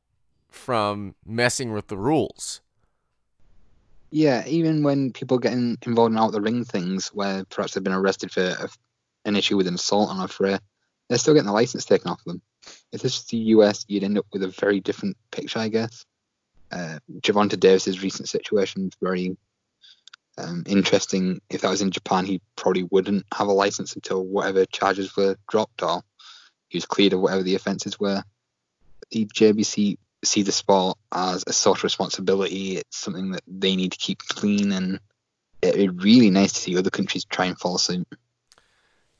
from 0.48 1.14
messing 1.24 1.72
with 1.72 1.88
the 1.88 1.98
rules. 1.98 2.60
Yeah, 4.10 4.44
even 4.46 4.82
when 4.82 5.12
people 5.12 5.38
get 5.38 5.52
involved 5.52 6.12
in 6.12 6.18
out 6.18 6.32
the 6.32 6.40
ring 6.40 6.64
things 6.64 7.08
where 7.08 7.44
perhaps 7.44 7.74
they've 7.74 7.84
been 7.84 7.92
arrested 7.92 8.32
for 8.32 8.42
a, 8.42 8.68
an 9.24 9.36
issue 9.36 9.56
with 9.56 9.66
an 9.66 9.74
assault 9.74 10.10
on 10.10 10.20
a 10.20 10.28
fray, 10.28 10.58
they're 11.08 11.18
still 11.18 11.34
getting 11.34 11.46
the 11.46 11.52
license 11.52 11.84
taken 11.84 12.10
off 12.10 12.24
them. 12.24 12.40
If 12.92 13.02
this 13.02 13.18
was 13.18 13.24
the 13.26 13.36
US, 13.38 13.84
you'd 13.88 14.04
end 14.04 14.18
up 14.18 14.26
with 14.32 14.42
a 14.42 14.48
very 14.48 14.80
different 14.80 15.16
picture, 15.30 15.58
I 15.58 15.68
guess. 15.68 16.04
Uh, 16.70 16.98
Gervonta 17.20 17.58
Davis's 17.58 18.02
recent 18.02 18.28
situation 18.28 18.86
is 18.86 18.92
very 19.02 19.36
um, 20.38 20.64
interesting. 20.66 21.40
If 21.50 21.62
that 21.62 21.70
was 21.70 21.82
in 21.82 21.90
Japan, 21.90 22.24
he 22.24 22.40
probably 22.56 22.84
wouldn't 22.84 23.26
have 23.34 23.48
a 23.48 23.52
license 23.52 23.94
until 23.94 24.24
whatever 24.24 24.64
charges 24.66 25.16
were 25.16 25.36
dropped 25.48 25.82
or 25.82 26.02
he 26.68 26.78
was 26.78 26.86
cleared 26.86 27.12
of 27.12 27.20
whatever 27.20 27.42
the 27.42 27.56
offences 27.56 27.98
were. 27.98 28.22
The 29.10 29.26
JBC 29.26 29.98
see 30.24 30.42
the 30.42 30.52
sport 30.52 30.98
as 31.12 31.44
a 31.46 31.52
social 31.52 31.86
responsibility. 31.86 32.76
It's 32.76 32.96
something 32.96 33.32
that 33.32 33.42
they 33.46 33.74
need 33.76 33.92
to 33.92 33.98
keep 33.98 34.18
clean, 34.20 34.72
and 34.72 35.00
it'd 35.62 35.98
be 35.98 36.04
really 36.04 36.30
nice 36.30 36.52
to 36.52 36.60
see 36.60 36.78
other 36.78 36.90
countries 36.90 37.24
try 37.24 37.46
and 37.46 37.58
follow 37.58 37.78
suit. 37.78 38.06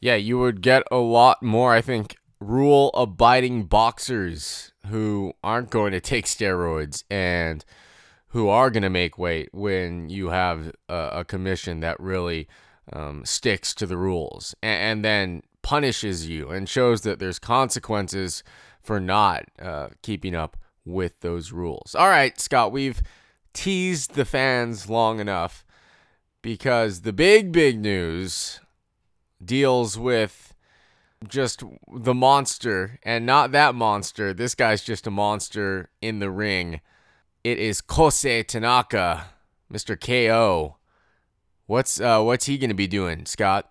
Yeah, 0.01 0.15
you 0.15 0.39
would 0.39 0.63
get 0.63 0.83
a 0.91 0.97
lot 0.97 1.43
more, 1.43 1.75
I 1.75 1.83
think, 1.83 2.17
rule 2.41 2.91
abiding 2.95 3.65
boxers 3.65 4.73
who 4.87 5.35
aren't 5.45 5.71
going 5.71 5.93
to 5.93 6.01
take 6.01 6.25
steroids 6.25 7.05
and 7.11 7.65
who 8.29 8.49
are 8.49 8.71
going 8.71 8.83
to 8.83 8.91
make 8.91 9.19
weight 9.19 9.51
when 9.53 10.09
you 10.09 10.31
have 10.31 10.73
a, 10.89 11.11
a 11.13 11.25
commission 11.25 11.81
that 11.81 12.01
really 12.01 12.49
um, 12.93 13.25
sticks 13.27 13.75
to 13.75 13.87
the 13.87 13.99
rules 13.99 14.55
and, 14.63 14.83
and, 14.83 15.05
then 15.05 15.43
punishes 15.63 16.27
you 16.27 16.49
and 16.49 16.69
shows 16.69 17.03
that 17.03 17.19
there's 17.19 17.39
consequences 17.39 18.43
for 18.83 18.99
not 18.99 19.45
uh, 19.61 19.89
keeping 20.03 20.35
up 20.35 20.57
with 20.85 21.21
those 21.21 21.53
rules. 21.53 21.95
All 21.95 22.09
right, 22.09 22.41
Scott, 22.41 22.73
we've 22.73 23.03
teased 23.53 24.15
the 24.15 24.25
fans 24.25 24.89
long 24.89 25.21
enough 25.21 25.65
because 26.41 27.03
the 27.03 27.13
big, 27.13 27.53
big 27.53 27.79
news 27.79 28.61
deals 29.45 29.99
with 29.99 30.55
just 31.29 31.63
the 31.93 32.15
monster 32.15 32.99
and 33.03 33.27
not 33.27 33.53
that 33.53 33.75
monster. 33.75 34.33
This 34.33 34.55
guy's 34.55 34.83
just 34.83 35.07
a 35.07 35.11
monster 35.11 35.91
in 36.01 36.19
the 36.19 36.31
ring. 36.31 36.81
It 37.45 37.59
is 37.59 37.81
Kosei 37.81 38.47
Tanaka, 38.47 39.27
Mr. 39.73 39.99
KO. 39.99 40.77
What's 41.67 42.01
uh, 42.01 42.23
what's 42.23 42.47
he 42.47 42.59
going 42.59 42.71
to 42.71 42.75
be 42.75 42.87
doing, 42.87 43.27
Scott? 43.27 43.71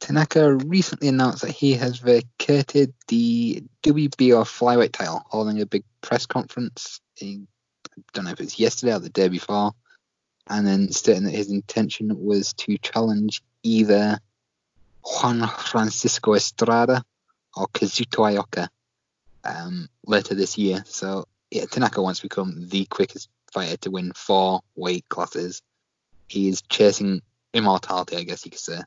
Tanaka 0.00 0.54
recently 0.54 1.08
announced 1.08 1.42
that 1.42 1.50
he 1.50 1.74
has 1.74 1.98
vacated 1.98 2.94
the 3.08 3.62
WBO 3.82 4.42
flyweight 4.44 4.92
title, 4.92 5.22
holding 5.26 5.60
a 5.60 5.66
big 5.66 5.84
press 6.00 6.24
conference. 6.24 7.00
I 7.22 7.40
don't 8.14 8.24
know 8.24 8.30
if 8.30 8.40
it's 8.40 8.58
yesterday 8.58 8.94
or 8.94 8.98
the 8.98 9.10
day 9.10 9.28
before, 9.28 9.72
and 10.48 10.66
then 10.66 10.90
stating 10.90 11.24
that 11.24 11.34
his 11.34 11.50
intention 11.50 12.10
was 12.18 12.54
to 12.54 12.78
challenge 12.78 13.42
either 13.62 14.18
Juan 15.04 15.46
Francisco 15.48 16.34
Estrada 16.34 17.02
or 17.56 17.66
Kazuto 17.68 18.24
Ioka 18.30 18.68
um, 19.44 19.88
later 20.06 20.34
this 20.34 20.58
year. 20.58 20.82
So 20.86 21.26
yeah, 21.50 21.64
Tanaka 21.66 22.02
wants 22.02 22.20
to 22.20 22.26
become 22.26 22.68
the 22.68 22.84
quickest 22.86 23.28
fighter 23.52 23.76
to 23.78 23.90
win 23.90 24.12
four 24.14 24.60
weight 24.76 25.08
classes. 25.08 25.62
He 26.28 26.48
is 26.48 26.62
chasing 26.62 27.22
immortality, 27.52 28.16
I 28.16 28.22
guess 28.22 28.44
you 28.44 28.50
could 28.50 28.60
say 28.60 28.80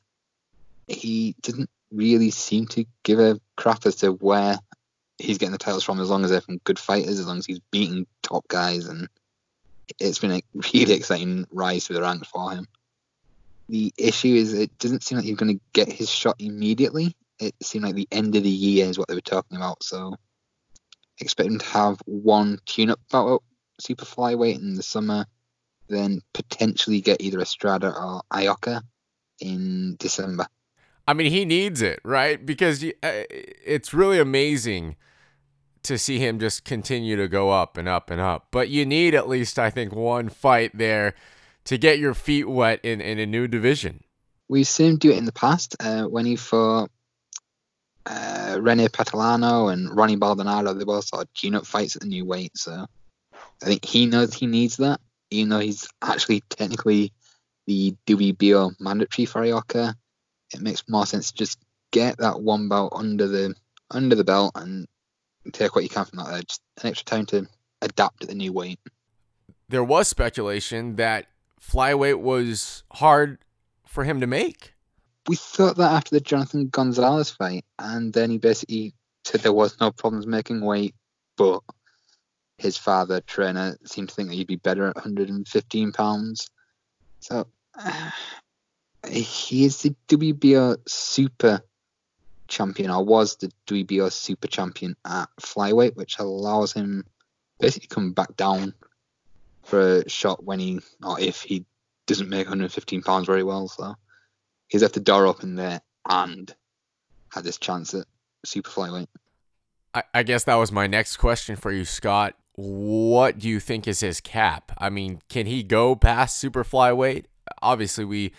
he 0.88 1.36
didn't 1.42 1.70
really 1.92 2.32
seem 2.32 2.68
to 2.68 2.86
give 3.04 3.20
a 3.20 3.40
crap 3.56 3.86
as 3.86 3.98
to 3.98 4.12
where 4.12 4.60
he's 5.18 5.38
getting 5.38 5.52
the 5.52 5.58
titles 5.58 5.84
from, 5.84 6.00
as 6.00 6.10
long 6.10 6.24
as 6.24 6.32
they're 6.32 6.42
from 6.42 6.60
good 6.64 6.80
fighters, 6.80 7.20
as 7.20 7.28
long 7.28 7.38
as 7.38 7.46
he's 7.46 7.62
beating 7.72 8.08
top 8.22 8.48
guys, 8.48 8.88
and 8.88 9.08
it's 10.00 10.20
been 10.20 10.32
a 10.32 10.42
really 10.74 10.94
exciting 10.94 11.46
rise 11.52 11.86
through 11.86 11.98
the 11.98 12.02
ranks 12.02 12.28
for 12.28 12.52
him. 12.52 12.68
The 13.70 13.94
issue 13.98 14.36
is 14.36 14.54
it 14.54 14.78
doesn't 14.78 15.04
seem 15.04 15.18
like 15.18 15.26
he's 15.26 15.38
going 15.38 15.58
to 15.58 15.62
get 15.74 15.92
his 15.92 16.10
shot 16.10 16.36
immediately. 16.40 17.16
It 17.40 17.56
seemed 17.62 17.86
like 17.86 17.96
the 17.96 18.08
end 18.12 18.36
of 18.36 18.44
the 18.44 18.50
year 18.50 18.86
is 18.86 18.98
what 18.98 19.08
they 19.08 19.16
were 19.16 19.22
talking 19.22 19.58
about, 19.58 19.84
so 19.84 20.16
expect 21.20 21.50
him 21.50 21.60
to 21.60 21.66
have 21.66 22.00
one 22.06 22.60
tune-up 22.66 23.00
bout 23.12 23.44
super 23.80 24.06
flyweight 24.06 24.60
in 24.60 24.76
the 24.76 24.84
summer, 24.84 25.26
then 25.88 26.22
potentially 26.34 27.02
get 27.02 27.22
either 27.22 27.40
Estrada 27.40 27.94
or 27.96 28.22
Ioka 28.32 28.82
in 29.40 29.96
December. 29.98 30.48
I 31.08 31.14
mean, 31.14 31.32
he 31.32 31.44
needs 31.44 31.82
it, 31.82 32.00
right? 32.04 32.44
Because 32.44 32.84
uh, 32.84 32.90
it's 33.30 33.94
really 33.94 34.20
amazing 34.20 34.96
to 35.84 35.98
see 35.98 36.18
him 36.18 36.40
just 36.40 36.64
continue 36.64 37.18
to 37.18 37.28
go 37.28 37.50
up 37.50 37.78
and 37.78 37.90
up 37.90 38.10
and 38.10 38.22
up. 38.22 38.48
But 38.52 38.70
you 38.70 38.86
need 38.86 39.14
at 39.14 39.28
least, 39.28 39.60
I 39.60 39.70
think, 39.70 39.94
one 39.94 40.30
fight 40.30 40.72
there 40.74 41.14
to 41.66 41.78
get 41.78 42.00
your 42.00 42.14
feet 42.14 42.48
wet 42.48 42.80
in, 42.84 43.02
in 43.02 43.20
a 43.20 43.26
new 43.26 43.48
division. 43.48 44.04
We've 44.50 44.68
seen 44.68 44.92
him 44.92 44.98
do 44.98 45.12
it 45.12 45.18
in 45.18 45.26
the 45.26 45.32
past 45.32 45.76
uh, 45.80 46.04
when 46.04 46.26
he 46.26 46.36
fought 46.36 46.92
uh, 48.06 48.58
Rene 48.62 48.88
Patilano 48.90 49.72
and 49.72 49.96
Ronnie 49.96 50.18
Baldonado. 50.18 50.74
They 50.74 50.84
both 50.84 51.06
sort 51.06 51.24
of 51.24 51.34
tune 51.34 51.56
up 51.56 51.66
fights 51.66 51.96
at 51.96 52.02
the 52.02 52.08
new 52.08 52.26
weight. 52.26 52.58
So 52.58 52.86
I 53.62 53.66
think 53.66 53.86
he 53.86 54.06
knows 54.06 54.34
he 54.34 54.48
needs 54.48 54.78
that, 54.78 55.00
even 55.32 55.50
though 55.50 55.60
he's 55.60 55.88
actually 56.02 56.42
technically 56.50 57.14
the 57.66 57.96
WBO 58.08 58.74
mandatory 58.80 59.26
for 59.26 59.42
Ioka. 59.42 59.96
It 60.54 60.62
makes 60.62 60.84
more 60.88 61.06
sense 61.06 61.32
to 61.32 61.38
just 61.38 61.58
get 61.92 62.18
that 62.18 62.42
one 62.42 62.70
belt 62.70 62.94
under 62.96 63.28
the 63.28 63.56
under 63.90 64.16
the 64.16 64.24
belt 64.24 64.52
and 64.56 64.88
take 65.52 65.76
what 65.76 65.84
you 65.84 65.90
can 65.90 66.06
from 66.06 66.20
that. 66.20 66.28
There. 66.30 66.42
Just 66.42 66.62
an 66.82 66.90
extra 66.90 67.06
time 67.06 67.26
to 67.28 67.48
adapt 67.82 68.22
to 68.22 68.28
the 68.28 68.36
new 68.36 68.52
weight. 68.52 68.80
There 69.70 69.84
was 69.84 70.08
speculation 70.08 70.98
that 70.98 71.28
flyweight 71.64 72.20
was 72.20 72.84
hard 72.92 73.40
for 73.86 74.04
him 74.04 74.22
to 74.22 74.28
make. 74.28 74.74
We 75.28 75.36
thought 75.36 75.78
that 75.78 75.92
after 75.92 76.16
the 76.16 76.22
Jonathan 76.22 76.68
Gonzalez 76.68 77.30
fight, 77.30 77.66
and 77.80 78.14
then 78.14 78.30
he 78.30 78.38
basically 78.38 78.94
said 79.24 79.42
there 79.42 79.54
was 79.54 79.80
no 79.80 79.92
problems 79.92 80.28
making 80.28 80.62
weight, 80.62 80.96
but 81.38 81.62
his 82.58 82.78
father 82.78 83.22
trainer 83.22 83.78
seemed 83.86 84.10
to 84.10 84.16
think 84.16 84.30
that 84.30 84.36
he'd 84.36 84.48
be 84.48 84.58
better 84.58 84.88
at 84.88 84.96
115 84.96 85.92
pounds. 85.94 86.50
So 87.22 87.48
uh, 87.80 88.12
he 89.10 89.66
is 89.66 89.82
the 89.82 89.96
WBO 90.10 90.78
super 90.88 91.62
champion, 92.48 92.92
or 92.92 93.04
was 93.04 93.38
the 93.38 93.52
WBO 93.68 94.12
super 94.12 94.48
champion 94.48 94.96
at 95.06 95.30
flyweight, 95.42 95.96
which 95.96 96.20
allows 96.20 96.74
him 96.74 97.06
basically 97.60 97.88
come 97.88 98.12
back 98.12 98.36
down 98.36 98.74
for 99.64 100.00
a 100.00 100.10
shot 100.10 100.44
when 100.44 100.60
he 100.60 100.80
or 101.04 101.20
if 101.20 101.42
he 101.42 101.66
doesn't 102.06 102.30
make 102.30 102.46
115 102.46 103.02
pounds 103.02 103.26
very 103.26 103.44
well. 103.44 103.68
So 103.68 103.96
he's 104.68 104.82
left 104.82 104.94
the 104.94 105.00
door 105.00 105.26
open 105.26 105.56
there 105.56 105.82
and 106.08 106.54
had 107.30 107.44
this 107.44 107.58
chance 107.58 107.94
at 107.94 108.06
super 108.46 108.70
flyweight. 108.70 109.08
I, 109.94 110.04
I 110.14 110.24
guess 110.24 110.44
that 110.46 110.56
was 110.56 110.72
my 110.72 110.88
next 110.88 111.18
question 111.18 111.56
for 111.56 111.72
you, 111.72 111.86
Scott. 111.86 112.36
What 112.56 113.40
do 113.40 113.50
you 113.50 113.60
think 113.60 113.88
is 113.88 114.02
his 114.02 114.22
cap? 114.22 114.72
I 114.78 114.90
mean, 114.90 115.22
can 115.30 115.46
he 115.46 115.64
go 115.64 115.96
past 115.96 116.38
super 116.38 116.64
flyweight? 116.64 117.26
Obviously, 117.62 118.06
we 118.06 118.34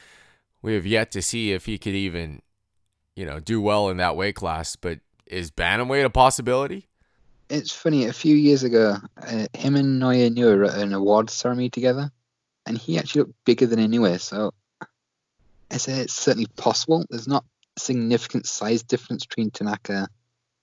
we 0.62 0.74
have 0.74 0.86
yet 0.86 1.10
to 1.12 1.22
see 1.22 1.52
if 1.52 1.66
he 1.66 1.78
could 1.78 1.94
even, 1.94 2.40
you 3.16 3.26
know, 3.26 3.40
do 3.40 3.60
well 3.60 3.88
in 3.88 3.96
that 3.96 4.16
weight 4.16 4.36
class. 4.36 4.76
But 4.76 5.00
is 5.26 5.50
bantamweight 5.50 6.04
a 6.04 6.10
possibility? 6.10 6.88
It's 7.50 7.72
funny. 7.72 8.06
A 8.06 8.12
few 8.12 8.34
years 8.34 8.62
ago, 8.62 8.96
uh, 9.20 9.46
him 9.52 9.76
and 9.76 10.00
Naoya 10.00 10.30
Inoue 10.30 10.56
were 10.56 10.64
at 10.64 10.78
an 10.78 10.92
awards 10.92 11.32
ceremony 11.32 11.70
together, 11.70 12.10
and 12.66 12.78
he 12.78 12.98
actually 12.98 13.22
looked 13.22 13.44
bigger 13.44 13.66
than 13.66 13.80
Inoue. 13.80 14.20
So 14.20 14.52
I 15.70 15.76
say 15.76 16.00
it's 16.00 16.14
certainly 16.14 16.48
possible. 16.56 17.04
There's 17.10 17.28
not 17.28 17.44
significant 17.76 18.46
size 18.46 18.82
difference 18.82 19.26
between 19.26 19.50
Tanaka 19.50 20.08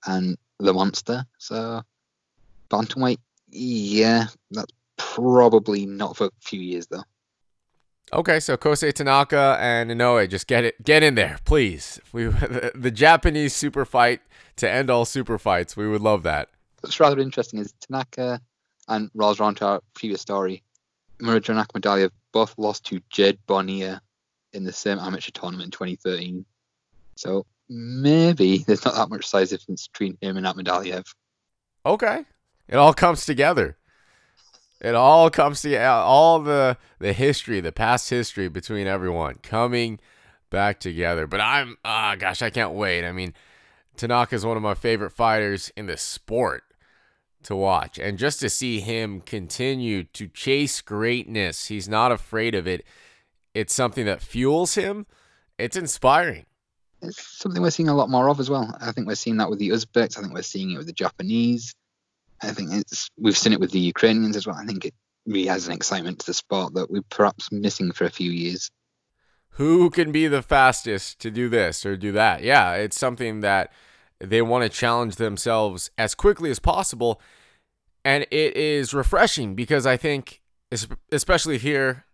and 0.06 0.38
the 0.60 0.74
monster. 0.74 1.26
So 1.38 1.82
bantamweight, 2.70 3.20
yeah, 3.50 4.28
that's 4.52 4.74
probably 4.98 5.86
not 5.86 6.18
for 6.18 6.28
a 6.28 6.32
few 6.40 6.60
years 6.60 6.88
though. 6.88 7.04
Okay, 8.14 8.42
so 8.42 8.58
Kosei 8.58 8.92
Tanaka 8.92 9.58
and 9.62 9.90
Inoue, 9.90 10.30
just 10.30 10.48
get 10.48 10.66
it, 10.66 10.84
get 10.84 11.02
in 11.02 11.16
there, 11.16 11.38
please. 11.46 12.00
We 12.12 12.26
the, 12.26 12.72
the 12.76 12.92
Japanese 12.92 13.56
super 13.56 13.86
fight 13.86 14.22
to 14.58 14.70
end 14.70 14.90
all 14.90 15.06
super 15.06 15.38
fights. 15.38 15.78
We 15.78 15.88
would 15.88 16.02
love 16.02 16.24
that. 16.24 16.50
What's 16.82 17.00
rather 17.00 17.20
interesting 17.20 17.60
is 17.60 17.74
Tanaka 17.80 18.42
and 18.88 19.10
Rolls 19.14 19.40
around 19.40 19.56
to 19.56 19.66
our 19.66 19.82
previous 19.94 20.22
story. 20.22 20.64
Murodjon 21.22 21.64
Akhmadaliev 21.64 22.10
both 22.32 22.58
lost 22.58 22.86
to 22.88 23.00
Jed 23.10 23.38
Bonilla 23.46 24.02
in 24.54 24.64
the 24.64 24.74
same 24.74 24.98
amateur 25.00 25.32
tournament 25.32 25.68
in 25.68 25.72
2013. 25.72 26.46
So 27.16 27.46
maybe 27.70 28.60
there's 28.68 28.84
not 28.84 28.96
that 28.96 29.10
much 29.10 29.26
size 29.28 29.50
difference 29.50 29.88
between 29.88 30.18
him 30.22 30.38
and 30.38 30.46
Akhmadaliev. 30.46 31.06
Okay, 31.86 32.26
it 32.68 32.76
all 32.76 32.94
comes 32.94 33.26
together. 33.26 33.78
It 34.82 34.96
all 34.96 35.30
comes 35.30 35.62
to 35.62 35.76
all 35.84 36.40
the 36.40 36.78
the 36.98 37.14
history, 37.14 37.60
the 37.62 37.72
past 37.72 38.10
history 38.10 38.50
between 38.50 38.88
everyone 38.88 39.36
coming 39.44 40.00
back 40.50 40.80
together. 40.80 41.28
But 41.28 41.42
I'm 41.42 41.78
ah 41.86 42.14
oh 42.14 42.16
gosh, 42.18 42.42
I 42.42 42.50
can't 42.50 42.74
wait. 42.74 43.06
I 43.06 43.12
mean, 43.12 43.36
Tanaka 43.96 44.36
is 44.36 44.46
one 44.46 44.58
of 44.58 44.64
my 44.64 44.74
favorite 44.74 45.12
fighters 45.12 45.72
in 45.78 45.86
the 45.86 45.98
sport 45.98 46.64
to 47.44 47.56
watch, 47.56 47.98
and 47.98 48.18
just 48.18 48.40
to 48.42 48.50
see 48.50 48.80
him 48.80 49.22
continue 49.22 50.04
to 50.04 50.28
chase 50.28 50.82
greatness, 50.82 51.68
he's 51.68 51.90
not 51.90 52.12
afraid 52.12 52.56
of 52.56 52.68
it. 52.68 52.86
It's 53.54 53.74
something 53.74 54.06
that 54.06 54.22
fuels 54.22 54.76
him. 54.76 55.06
It's 55.58 55.76
inspiring. 55.76 56.46
It's 57.02 57.40
something 57.40 57.62
we're 57.62 57.72
seeing 57.72 57.90
a 57.90 57.96
lot 57.96 58.10
more 58.10 58.30
of 58.30 58.40
as 58.40 58.50
well. 58.50 58.76
I 58.80 58.92
think 58.92 59.08
we're 59.08 59.16
seeing 59.16 59.38
that 59.38 59.50
with 59.50 59.60
the 59.60 59.70
Uzbeks. 59.70 60.18
I 60.18 60.22
think 60.22 60.34
we're 60.34 60.44
seeing 60.44 60.72
it 60.72 60.78
with 60.78 60.88
the 60.88 60.94
Japanese. 60.94 61.74
I 62.42 62.52
think 62.52 62.72
it's 62.74 63.10
we've 63.18 63.38
seen 63.38 63.54
it 63.54 63.60
with 63.60 63.72
the 63.72 63.80
Ukrainians 63.80 64.36
as 64.36 64.48
well. 64.48 64.56
I 64.56 64.66
think 64.66 64.86
it 64.86 64.94
really 65.26 65.48
has 65.48 65.68
an 65.68 65.74
excitement 65.74 66.20
to 66.20 66.26
the 66.26 66.34
sport 66.34 66.74
that 66.74 66.90
we're 66.90 67.04
perhaps 67.10 67.52
missing 67.52 67.92
for 67.92 68.06
a 68.06 68.10
few 68.10 68.32
years. 68.32 68.70
Who 69.56 69.90
can 69.90 70.12
be 70.12 70.28
the 70.28 70.42
fastest 70.42 71.20
to 71.20 71.30
do 71.30 71.50
this 71.50 71.86
or 71.86 71.98
do 71.98 72.12
that? 72.14 72.42
Yeah, 72.44 72.74
it's 72.74 72.98
something 72.98 73.42
that 73.42 73.72
they 74.24 74.42
want 74.42 74.64
to 74.64 74.70
challenge 74.70 75.16
themselves 75.16 75.92
as 75.98 76.16
quickly 76.16 76.50
as 76.50 76.60
possible. 76.60 77.22
And 78.04 78.26
it 78.32 78.56
is 78.56 78.94
refreshing 78.94 79.56
because 79.56 79.86
I 79.86 79.98
think, 79.98 80.42
especially 81.12 81.58
here 81.58 82.06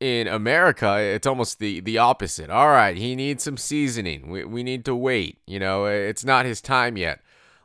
in 0.00 0.28
America, 0.28 0.98
it's 0.98 1.26
almost 1.26 1.58
the, 1.58 1.80
the 1.80 1.98
opposite. 1.98 2.50
All 2.50 2.68
right, 2.68 2.96
he 2.96 3.16
needs 3.16 3.42
some 3.42 3.56
seasoning. 3.56 4.30
We, 4.30 4.44
we 4.44 4.62
need 4.62 4.84
to 4.84 4.94
wait. 4.94 5.38
You 5.46 5.58
know, 5.58 5.86
it's 5.86 6.24
not 6.24 6.46
his 6.46 6.60
time 6.60 6.96
yet 6.96 7.20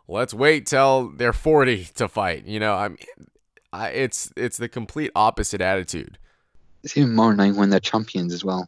let's 0.07 0.33
wait 0.33 0.65
till 0.65 1.09
they're 1.09 1.33
40 1.33 1.85
to 1.95 2.07
fight. 2.07 2.45
You 2.45 2.59
know, 2.59 2.73
I'm, 2.75 2.97
I, 3.71 3.89
it's 3.89 4.31
it's 4.35 4.57
the 4.57 4.69
complete 4.69 5.11
opposite 5.15 5.61
attitude. 5.61 6.17
It's 6.83 6.97
even 6.97 7.15
more 7.15 7.31
annoying 7.31 7.55
when 7.55 7.69
they're 7.69 7.79
champions 7.79 8.33
as 8.33 8.43
well. 8.43 8.67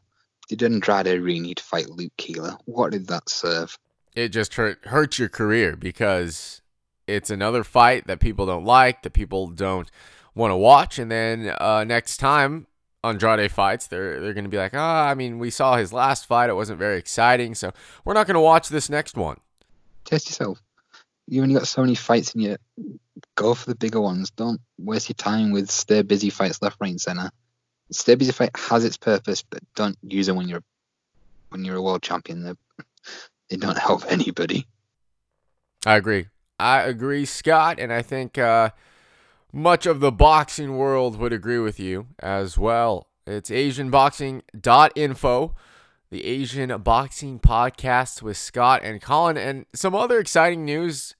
They 0.50 0.56
Did 0.56 0.74
Andrade 0.74 1.22
really 1.22 1.39
need 1.39 1.58
to 1.58 1.63
fight 1.63 1.89
Luke 1.89 2.13
Keeler? 2.18 2.56
What 2.65 2.91
did 2.91 3.08
that 3.08 3.30
serve? 3.30 3.78
It 4.15 4.30
just 4.30 4.54
hurt 4.56 4.86
hurts 4.86 5.19
your 5.19 5.30
career 5.30 5.75
because 5.75 6.62
it's 7.08 7.30
another 7.30 7.63
fight 7.63 8.08
that 8.08 8.19
people 8.19 8.45
don't 8.45 8.65
like, 8.65 9.04
that 9.04 9.12
people 9.12 9.47
don't 9.47 9.89
want 10.34 10.51
to 10.51 10.58
watch, 10.58 10.97
and 10.97 11.12
then 11.12 11.54
uh, 11.60 11.84
next 11.84 12.17
time 12.17 12.67
Andrade 13.04 13.51
fights, 13.51 13.88
they're 13.88 14.19
they're 14.19 14.34
going 14.34 14.45
to 14.45 14.49
be 14.49 14.58
like, 14.58 14.73
ah, 14.73 15.06
oh, 15.06 15.12
I 15.12 15.13
mean, 15.13 15.38
we 15.38 15.49
saw 15.49 15.75
his 15.75 15.91
last 15.91 16.25
fight; 16.25 16.49
it 16.49 16.56
wasn't 16.56 16.80
very 16.80 16.97
exciting, 16.97 17.56
so 17.56 17.71
we're 18.04 18.13
not 18.13 18.25
going 18.25 18.36
to 18.36 18.41
watch 18.41 18.69
this 18.69 18.89
next 18.89 19.17
one. 19.17 19.38
Test 20.06 20.28
yourself 20.28 20.62
you 21.28 21.41
only 21.41 21.56
got 21.56 21.67
so 21.67 21.82
many 21.82 21.95
fights 21.95 22.36
in 22.36 22.41
you. 22.41 22.58
Go 23.36 23.54
for 23.54 23.69
the 23.69 23.75
bigger 23.75 24.01
ones. 24.01 24.32
Don't 24.32 24.62
waste 24.78 25.10
your 25.10 25.15
time 25.15 25.51
with 25.51 25.69
stay 25.69 26.01
busy 26.01 26.30
fights 26.30 26.62
left, 26.62 26.78
right, 26.80 26.91
and 26.91 27.01
center. 27.01 27.32
Stay 27.91 28.15
busy 28.15 28.32
fight 28.32 28.51
has 28.56 28.84
its 28.84 28.97
purpose, 28.97 29.43
but 29.43 29.62
don't 29.75 29.97
use 30.01 30.28
it 30.28 30.36
when 30.36 30.47
you're 30.47 30.63
when 31.49 31.63
you're 31.63 31.78
a 31.78 31.82
world 31.82 32.04
champion. 32.04 32.43
They 32.43 32.54
they 33.50 33.58
don't 33.58 33.78
help 33.78 34.04
anybody. 34.10 34.68
I 35.86 35.96
agree. 35.96 36.28
I 36.60 36.84
agree, 36.84 37.26
Scott, 37.26 37.80
and 37.80 37.92
I 37.92 38.02
think 38.02 38.38
uh, 38.38 38.70
much 39.52 39.86
of 39.86 40.00
the 40.00 40.12
boxing 40.12 40.78
world 40.78 41.20
would 41.20 41.34
agree 41.34 41.60
with 41.60 41.80
you 41.80 42.08
as 42.20 42.58
well. 42.58 43.08
It's 43.28 43.50
AsianBoxing.info 43.50 45.56
the 46.16 46.26
Asian 46.26 46.76
Boxing 46.82 47.40
Podcast 47.40 48.22
with 48.22 48.38
Scott 48.38 48.82
and 48.84 49.02
Colin, 49.02 49.38
and 49.38 49.66
some 49.74 49.96
other 49.96 50.20
exciting 50.20 50.64
news. 50.64 51.16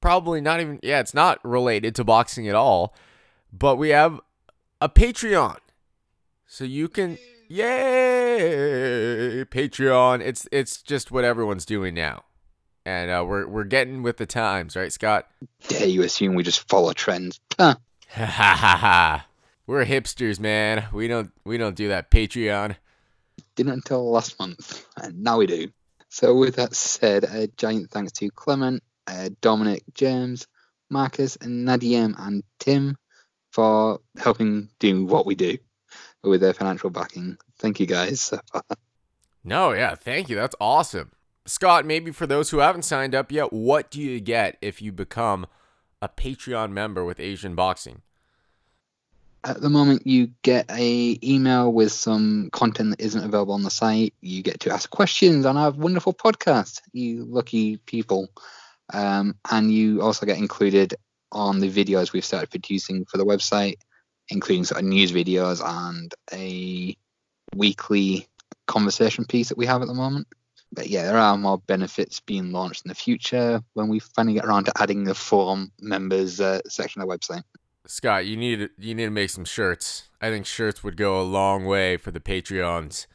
Probably 0.00 0.40
not 0.40 0.60
even, 0.60 0.80
yeah, 0.82 1.00
it's 1.00 1.12
not 1.12 1.38
related 1.44 1.94
to 1.96 2.04
boxing 2.04 2.48
at 2.48 2.54
all, 2.54 2.94
but 3.52 3.76
we 3.76 3.90
have 3.90 4.20
a 4.80 4.88
Patreon. 4.88 5.58
So 6.46 6.64
you 6.64 6.88
can, 6.88 7.18
yay, 7.48 9.44
Patreon. 9.44 10.20
It's 10.20 10.46
it's 10.52 10.82
just 10.82 11.10
what 11.10 11.24
everyone's 11.24 11.64
doing 11.64 11.94
now, 11.94 12.24
and 12.84 13.10
uh, 13.10 13.24
we're 13.26 13.46
we're 13.46 13.64
getting 13.64 14.02
with 14.02 14.18
the 14.18 14.26
times, 14.26 14.76
right, 14.76 14.92
Scott? 14.92 15.28
Yeah, 15.70 15.84
you 15.84 16.02
assume 16.02 16.34
we 16.34 16.42
just 16.42 16.68
follow 16.68 16.92
trends. 16.92 17.40
Huh. 17.58 17.76
Ha 18.10 18.24
ha 18.24 18.54
ha! 18.54 19.26
We're 19.66 19.84
hipsters, 19.84 20.38
man. 20.38 20.84
We 20.92 21.08
don't 21.08 21.32
we 21.44 21.58
don't 21.58 21.76
do 21.76 21.88
that 21.88 22.10
Patreon 22.10 22.76
didn't 23.58 23.72
until 23.72 24.10
last 24.10 24.38
month, 24.38 24.86
and 24.96 25.22
now 25.22 25.38
we 25.38 25.46
do. 25.46 25.68
So, 26.08 26.34
with 26.34 26.56
that 26.56 26.74
said, 26.74 27.24
a 27.24 27.48
giant 27.48 27.90
thanks 27.90 28.12
to 28.12 28.30
Clement, 28.30 28.82
uh, 29.06 29.30
Dominic, 29.40 29.82
James, 29.94 30.46
Marcus, 30.88 31.36
and 31.36 31.66
Nadiem 31.66 32.14
and 32.16 32.44
Tim 32.60 32.96
for 33.50 34.00
helping 34.16 34.70
do 34.78 35.04
what 35.04 35.26
we 35.26 35.34
do 35.34 35.58
with 36.22 36.40
their 36.40 36.52
financial 36.52 36.90
backing. 36.90 37.38
Thank 37.58 37.80
you 37.80 37.86
guys. 37.86 38.32
no, 39.44 39.72
yeah, 39.72 39.94
thank 39.94 40.28
you. 40.28 40.36
That's 40.36 40.56
awesome. 40.60 41.12
Scott, 41.46 41.86
maybe 41.86 42.10
for 42.10 42.26
those 42.26 42.50
who 42.50 42.58
haven't 42.58 42.82
signed 42.82 43.14
up 43.14 43.32
yet, 43.32 43.52
what 43.52 43.90
do 43.90 44.00
you 44.00 44.20
get 44.20 44.58
if 44.60 44.82
you 44.82 44.92
become 44.92 45.46
a 46.02 46.08
Patreon 46.08 46.72
member 46.72 47.04
with 47.04 47.18
Asian 47.18 47.54
Boxing? 47.54 48.02
At 49.44 49.60
the 49.60 49.70
moment, 49.70 50.06
you 50.06 50.30
get 50.42 50.70
a 50.70 51.18
email 51.22 51.72
with 51.72 51.92
some 51.92 52.50
content 52.52 52.90
that 52.90 53.00
isn't 53.00 53.24
available 53.24 53.54
on 53.54 53.62
the 53.62 53.70
site. 53.70 54.12
You 54.20 54.42
get 54.42 54.60
to 54.60 54.72
ask 54.72 54.90
questions 54.90 55.46
on 55.46 55.56
our 55.56 55.70
wonderful 55.70 56.12
podcast, 56.12 56.82
you 56.92 57.24
lucky 57.24 57.78
people. 57.78 58.28
Um, 58.92 59.36
and 59.50 59.72
you 59.72 60.02
also 60.02 60.26
get 60.26 60.38
included 60.38 60.94
on 61.30 61.60
the 61.60 61.70
videos 61.70 62.12
we've 62.12 62.24
started 62.24 62.50
producing 62.50 63.04
for 63.04 63.16
the 63.16 63.24
website, 63.24 63.76
including 64.28 64.64
sort 64.64 64.80
of 64.80 64.86
news 64.86 65.12
videos 65.12 65.62
and 65.64 66.14
a 66.32 66.96
weekly 67.54 68.26
conversation 68.66 69.24
piece 69.24 69.48
that 69.48 69.58
we 69.58 69.66
have 69.66 69.82
at 69.82 69.88
the 69.88 69.94
moment. 69.94 70.26
But 70.72 70.88
yeah, 70.88 71.04
there 71.04 71.16
are 71.16 71.36
more 71.38 71.58
benefits 71.58 72.20
being 72.20 72.52
launched 72.52 72.84
in 72.84 72.90
the 72.90 72.94
future 72.94 73.62
when 73.72 73.88
we 73.88 74.00
finally 74.00 74.34
get 74.34 74.44
around 74.44 74.64
to 74.64 74.72
adding 74.76 75.04
the 75.04 75.14
forum 75.14 75.72
members 75.80 76.40
uh, 76.40 76.60
section 76.68 77.00
of 77.00 77.08
the 77.08 77.16
website. 77.16 77.42
Scott, 77.86 78.26
you 78.26 78.36
need 78.36 78.68
you 78.78 78.94
need 78.94 79.06
to 79.06 79.10
make 79.10 79.30
some 79.30 79.46
shirts. 79.46 80.10
I 80.20 80.28
think 80.28 80.44
shirts 80.44 80.84
would 80.84 80.98
go 80.98 81.20
a 81.20 81.22
long 81.22 81.64
way 81.64 81.96
for 81.96 82.10
the 82.10 82.20
Patreons. 82.20 83.06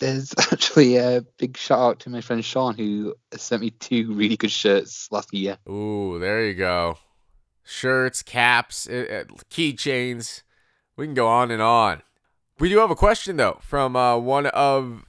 There's 0.00 0.34
actually 0.52 0.96
a 0.96 1.24
big 1.38 1.56
shout 1.56 1.78
out 1.78 2.00
to 2.00 2.10
my 2.10 2.20
friend 2.20 2.44
Sean 2.44 2.76
who 2.76 3.14
sent 3.34 3.62
me 3.62 3.70
two 3.70 4.12
really 4.12 4.36
good 4.36 4.50
shirts 4.50 5.08
last 5.10 5.32
year. 5.32 5.56
Ooh, 5.66 6.18
there 6.18 6.44
you 6.44 6.54
go. 6.54 6.98
Shirts, 7.64 8.22
caps, 8.22 8.88
uh, 8.88 9.24
keychains. 9.50 10.42
We 10.96 11.06
can 11.06 11.14
go 11.14 11.28
on 11.28 11.50
and 11.50 11.62
on. 11.62 12.02
We 12.58 12.68
do 12.68 12.78
have 12.78 12.90
a 12.90 12.96
question 12.96 13.36
though 13.36 13.58
from 13.60 13.96
uh, 13.96 14.16
one 14.18 14.46
of 14.46 15.04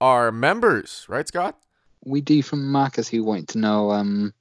our 0.00 0.32
members, 0.32 1.04
right, 1.08 1.26
Scott? 1.26 1.58
We 2.04 2.20
do 2.20 2.42
from 2.42 2.70
Marcus 2.70 3.08
who 3.08 3.24
wanted 3.24 3.48
to 3.48 3.58
know 3.58 3.90
um, 3.90 4.32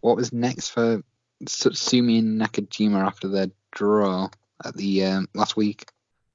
what 0.00 0.16
was 0.16 0.32
next 0.32 0.68
for 0.68 1.02
Tsutsumi 1.44 2.18
and 2.18 2.40
Nakajima 2.40 3.04
after 3.04 3.28
their 3.28 3.48
draw 3.72 4.28
at 4.64 4.76
the 4.76 5.04
um, 5.04 5.28
last 5.34 5.56
week. 5.56 5.86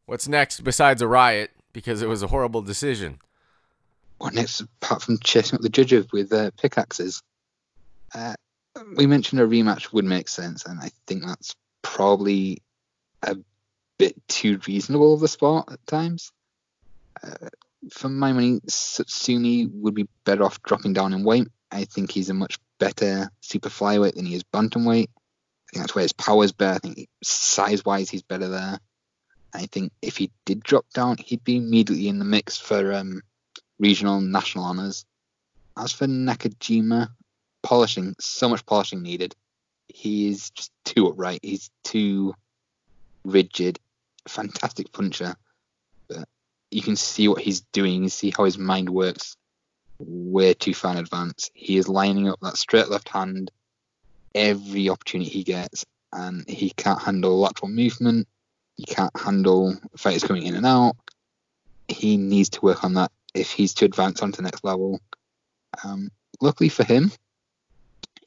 What's 0.06 0.28
next 0.28 0.64
besides 0.64 1.02
a 1.02 1.08
riot 1.08 1.52
because 1.74 2.02
it 2.02 2.10
was 2.10 2.24
a 2.24 2.28
horrible 2.28 2.62
decision? 2.62 3.20
What 4.18 4.34
next 4.34 4.62
apart 4.62 5.04
from 5.04 5.20
chasing 5.20 5.58
up 5.58 5.62
the 5.62 5.70
judges 5.70 6.08
with 6.12 6.32
uh, 6.32 6.52
pickaxes? 6.58 7.22
Uh, 8.14 8.36
we 8.96 9.08
mentioned 9.08 9.42
a 9.42 9.48
rematch 9.48 9.94
would 9.94 10.06
make 10.06 10.28
sense, 10.28 10.66
and 10.66 10.80
I 10.80 10.92
think 11.08 11.24
that's 11.24 11.56
probably 11.82 12.62
a 13.24 13.38
bit 13.98 14.16
too 14.28 14.60
reasonable 14.68 15.14
of 15.14 15.20
the 15.20 15.28
spot 15.28 15.72
at 15.72 15.86
times. 15.88 16.32
Uh, 17.24 17.50
for 17.92 18.10
my 18.10 18.34
money, 18.34 18.60
Tsutsumi 18.62 19.70
would 19.72 19.94
be 19.94 20.08
better 20.24 20.44
off 20.44 20.62
dropping 20.64 20.94
down 20.94 21.14
in 21.14 21.24
weight. 21.24 21.48
I 21.72 21.86
think 21.86 22.12
he's 22.12 22.30
a 22.30 22.34
much 22.34 22.58
better 22.80 23.30
super 23.42 23.70
flyweight 23.70 24.16
than 24.16 24.26
he 24.26 24.36
is 24.36 24.44
bantamweight. 24.44 25.08
I 25.08 25.72
think 25.72 25.84
that's 25.84 25.96
where 25.96 26.04
his 26.04 26.14
power 26.14 26.44
is 26.44 26.52
better. 26.52 26.76
I 26.76 26.80
think 26.80 27.10
size 27.24 27.86
wise, 27.86 28.10
he's 28.10 28.24
better 28.24 28.48
there. 28.48 28.80
I 29.54 29.68
think 29.68 29.94
if 30.02 30.18
he 30.18 30.32
did 30.46 30.64
drop 30.64 30.86
down, 30.94 31.18
he'd 31.18 31.44
be 31.44 31.58
immediately 31.58 32.08
in 32.08 32.20
the 32.20 32.26
mix 32.26 32.58
for 32.58 32.94
um, 32.94 33.22
regional 33.80 34.18
and 34.18 34.32
national 34.32 34.66
honors. 34.66 35.06
As 35.78 35.92
for 35.92 36.08
Nakajima, 36.08 37.10
polishing, 37.66 38.16
so 38.20 38.48
much 38.48 38.66
polishing 38.66 39.02
needed. 39.02 39.36
He 39.88 40.30
is 40.30 40.52
just 40.52 40.72
too 40.86 41.08
upright. 41.08 41.40
He's 41.42 41.70
too 41.84 42.34
rigid. 43.26 43.80
Fantastic 44.28 44.92
puncher, 44.92 45.36
but 46.08 46.28
you 46.72 46.82
can 46.82 46.96
see 46.96 47.28
what 47.28 47.42
he's 47.42 47.62
doing. 47.74 48.04
You 48.04 48.10
see 48.10 48.34
how 48.36 48.46
his 48.46 48.58
mind 48.58 48.90
works 48.90 49.36
way 50.00 50.54
too 50.54 50.74
far 50.74 50.92
in 50.94 50.98
advance. 50.98 51.50
He 51.54 51.78
is 51.78 51.88
lining 51.88 52.30
up 52.30 52.40
that 52.42 52.58
straight 52.58 52.90
left 52.90 53.10
hand 53.10 53.52
every 54.34 54.90
opportunity 54.90 55.30
he 55.30 55.44
gets, 55.44 55.86
and 56.14 56.48
he 56.50 56.70
can't 56.72 57.02
handle 57.02 57.40
lateral 57.40 57.70
movement. 57.70 58.28
He 58.76 58.84
can't 58.86 59.18
handle 59.18 59.76
fighters 59.98 60.24
coming 60.24 60.44
in 60.44 60.56
and 60.56 60.66
out. 60.66 60.96
He 61.88 62.18
needs 62.18 62.50
to 62.50 62.62
work 62.62 62.84
on 62.84 62.96
that 62.96 63.12
if 63.34 63.52
he's 63.52 63.74
to 63.76 63.86
advance 63.86 64.22
onto 64.22 64.38
the 64.38 64.44
next 64.44 64.64
level. 64.64 65.00
Um, 65.84 66.10
luckily 66.42 66.70
for 66.70 66.84
him, 66.84 67.12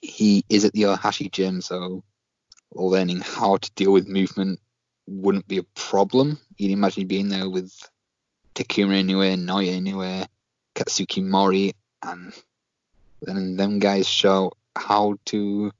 he 0.00 0.44
is 0.48 0.64
at 0.64 0.72
the 0.72 0.82
Ohashi 0.82 1.30
gym, 1.30 1.60
so 1.60 2.02
learning 2.72 3.20
how 3.20 3.56
to 3.56 3.70
deal 3.72 3.92
with 3.92 4.08
movement 4.08 4.60
wouldn't 5.06 5.48
be 5.48 5.58
a 5.58 5.62
problem. 5.74 6.38
You'd 6.56 6.72
imagine 6.72 7.06
being 7.06 7.28
there 7.28 7.48
with 7.48 7.72
Takuma 8.54 9.02
Inoue, 9.02 9.38
Naoya 9.38 9.80
Inoue, 9.80 10.26
Katsuki 10.74 11.24
Mori, 11.24 11.74
and 12.02 12.32
then 13.22 13.56
them 13.56 13.78
guys 13.78 14.06
show 14.06 14.52
how 14.76 15.16
to 15.26 15.72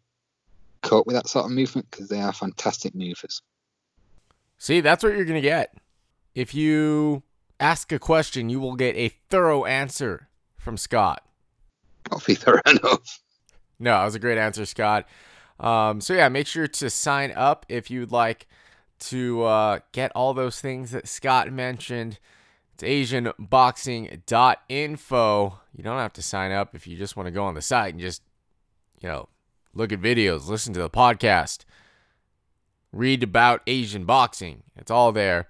cope 0.83 1.07
with 1.07 1.17
that 1.17 1.29
sort 1.29 1.45
of 1.45 1.53
movement 1.53 1.91
because 1.91 2.09
they 2.09 2.21
are 2.21 2.33
fantastic 2.33 2.95
movers. 2.95 3.43
See, 4.59 4.81
that's 4.81 5.05
what 5.05 5.15
you're 5.15 5.25
going 5.25 5.41
to 5.41 5.49
get. 5.49 5.75
If 6.35 6.55
you 6.55 7.23
ask 7.61 7.93
a 7.93 7.99
question, 7.99 8.49
you 8.49 8.61
will 8.61 8.77
get 8.77 8.97
a 8.97 9.09
thorough 9.31 9.65
answer 9.65 10.29
from 10.57 10.77
Scott. 10.77 11.25
Hopefully, 12.11 12.37
thorough 12.37 12.61
enough. 12.67 13.21
No, 13.79 13.93
that 13.93 14.05
was 14.05 14.15
a 14.15 14.21
great 14.21 14.39
answer, 14.39 14.67
Scott. 14.67 15.07
Um, 15.61 16.01
so, 16.01 16.15
yeah, 16.15 16.29
make 16.29 16.47
sure 16.47 16.69
to 16.69 16.91
sign 16.91 17.33
up 17.33 17.67
if 17.69 17.91
you'd 17.91 18.13
like 18.13 18.47
to 19.01 19.43
uh, 19.45 19.79
get 19.93 20.13
all 20.15 20.35
those 20.35 20.61
things 20.61 20.91
that 20.91 21.09
Scott 21.09 21.51
mentioned. 21.53 22.19
It's 22.75 23.13
AsianBoxing.info. 23.13 25.59
You 25.75 25.85
don't 25.85 25.99
have 25.99 26.13
to 26.15 26.23
sign 26.23 26.53
up 26.53 26.75
if 26.75 26.87
you 26.87 26.97
just 26.97 27.17
want 27.17 27.27
to 27.27 27.33
go 27.33 27.45
on 27.45 27.55
the 27.55 27.63
site 27.63 27.95
and 27.95 28.01
just, 28.01 28.23
you 29.01 29.09
know, 29.09 29.29
look 29.75 29.93
at 29.93 30.01
videos, 30.01 30.49
listen 30.49 30.73
to 30.75 30.81
the 30.81 30.91
podcast, 30.91 31.65
read 32.93 33.23
about 33.23 33.63
Asian 33.67 34.05
boxing. 34.05 34.63
It's 34.77 34.91
all 34.91 35.13
there. 35.13 35.49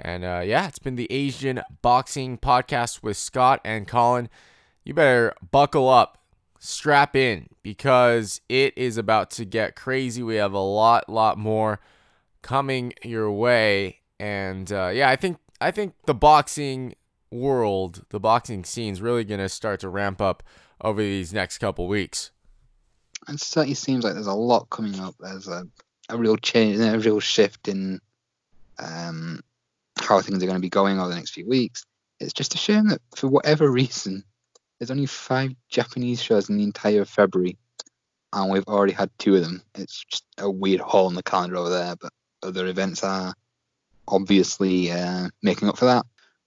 And 0.00 0.24
uh, 0.24 0.42
yeah, 0.44 0.68
it's 0.68 0.78
been 0.78 0.96
the 0.96 1.10
Asian 1.10 1.62
Boxing 1.82 2.38
Podcast 2.38 3.02
with 3.02 3.16
Scott 3.16 3.60
and 3.64 3.88
Colin. 3.88 4.28
You 4.84 4.94
better 4.94 5.34
buckle 5.50 5.88
up, 5.88 6.17
strap 6.58 7.16
in, 7.16 7.48
because 7.62 8.40
it 8.48 8.76
is 8.76 8.96
about 8.96 9.30
to 9.32 9.44
get 9.44 9.76
crazy. 9.76 10.22
We 10.22 10.36
have 10.36 10.52
a 10.52 10.58
lot, 10.58 11.08
lot 11.08 11.38
more 11.38 11.80
coming 12.42 12.92
your 13.02 13.30
way. 13.30 14.00
And 14.18 14.70
uh, 14.72 14.90
yeah, 14.92 15.10
I 15.10 15.16
think 15.16 15.38
I 15.60 15.70
think 15.70 15.94
the 16.06 16.14
boxing 16.14 16.94
world, 17.30 18.04
the 18.10 18.20
boxing 18.20 18.64
scene 18.64 18.92
is 18.92 19.02
really 19.02 19.24
going 19.24 19.40
to 19.40 19.48
start 19.48 19.80
to 19.80 19.88
ramp 19.88 20.20
up 20.20 20.42
over 20.80 21.00
these 21.00 21.32
next 21.32 21.58
couple 21.58 21.86
weeks. 21.88 22.30
It 23.28 23.40
certainly 23.40 23.74
seems 23.74 24.04
like 24.04 24.14
there's 24.14 24.26
a 24.26 24.32
lot 24.32 24.70
coming 24.70 24.98
up. 25.00 25.14
There's 25.18 25.48
a, 25.48 25.66
a 26.08 26.16
real 26.16 26.36
change, 26.36 26.78
a 26.78 26.98
real 26.98 27.20
shift 27.20 27.68
in 27.68 28.00
um, 28.78 29.42
how 29.98 30.20
things 30.20 30.42
are 30.42 30.46
going 30.46 30.56
to 30.56 30.62
be 30.62 30.70
going 30.70 30.98
over 30.98 31.10
the 31.10 31.16
next 31.16 31.30
few 31.30 31.46
weeks. 31.46 31.84
It's 32.20 32.32
just 32.32 32.54
a 32.54 32.58
shame 32.58 32.88
that 32.88 33.00
for 33.16 33.28
whatever 33.28 33.70
reason, 33.70 34.24
there's 34.78 34.90
only 34.90 35.06
five 35.06 35.54
Japanese 35.68 36.22
shows 36.22 36.48
in 36.48 36.56
the 36.56 36.64
entire 36.64 37.04
February, 37.04 37.56
and 38.32 38.50
we've 38.50 38.66
already 38.68 38.92
had 38.92 39.10
two 39.18 39.36
of 39.36 39.42
them. 39.42 39.62
It's 39.74 40.04
just 40.04 40.24
a 40.38 40.50
weird 40.50 40.80
hole 40.80 41.08
in 41.08 41.14
the 41.14 41.22
calendar 41.22 41.56
over 41.56 41.70
there, 41.70 41.96
but 41.96 42.12
other 42.42 42.66
events 42.66 43.02
are 43.02 43.34
obviously 44.06 44.90
uh, 44.90 45.28
making 45.42 45.68
up 45.68 45.78
for 45.78 45.86
that. 45.86 46.06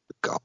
We've 0.10 0.32
got, 0.32 0.42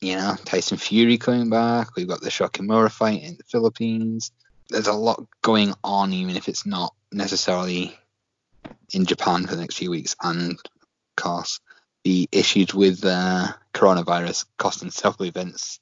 you 0.00 0.16
know, 0.16 0.36
Tyson 0.44 0.78
Fury 0.78 1.18
coming 1.18 1.50
back. 1.50 1.96
We've 1.96 2.08
got 2.08 2.20
the 2.20 2.30
Sho 2.30 2.48
Kimura 2.48 2.90
fight 2.90 3.22
in 3.22 3.36
the 3.36 3.44
Philippines. 3.44 4.32
There's 4.68 4.86
a 4.86 4.92
lot 4.92 5.24
going 5.42 5.74
on, 5.82 6.12
even 6.12 6.36
if 6.36 6.48
it's 6.48 6.66
not 6.66 6.94
necessarily 7.12 7.98
in 8.92 9.06
Japan 9.06 9.46
for 9.46 9.54
the 9.54 9.60
next 9.60 9.78
few 9.78 9.90
weeks. 9.90 10.14
And, 10.22 10.52
of 10.52 11.16
course, 11.16 11.60
the 12.04 12.28
issues 12.32 12.74
with 12.74 13.04
uh, 13.04 13.48
coronavirus 13.74 14.46
costing 14.58 14.90
several 14.90 15.28
events. 15.28 15.80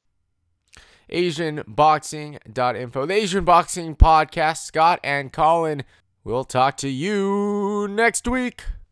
AsianBoxing.info. 1.13 3.07
The 3.07 3.15
Asian 3.15 3.45
Boxing 3.45 3.97
Podcast. 3.97 4.59
Scott 4.59 5.01
and 5.03 5.33
Colin 5.33 5.85
We'll 6.29 6.45
talk 6.45 6.77
to 6.79 6.91
you 6.91 7.89
next 7.89 8.29
week. 8.29 8.65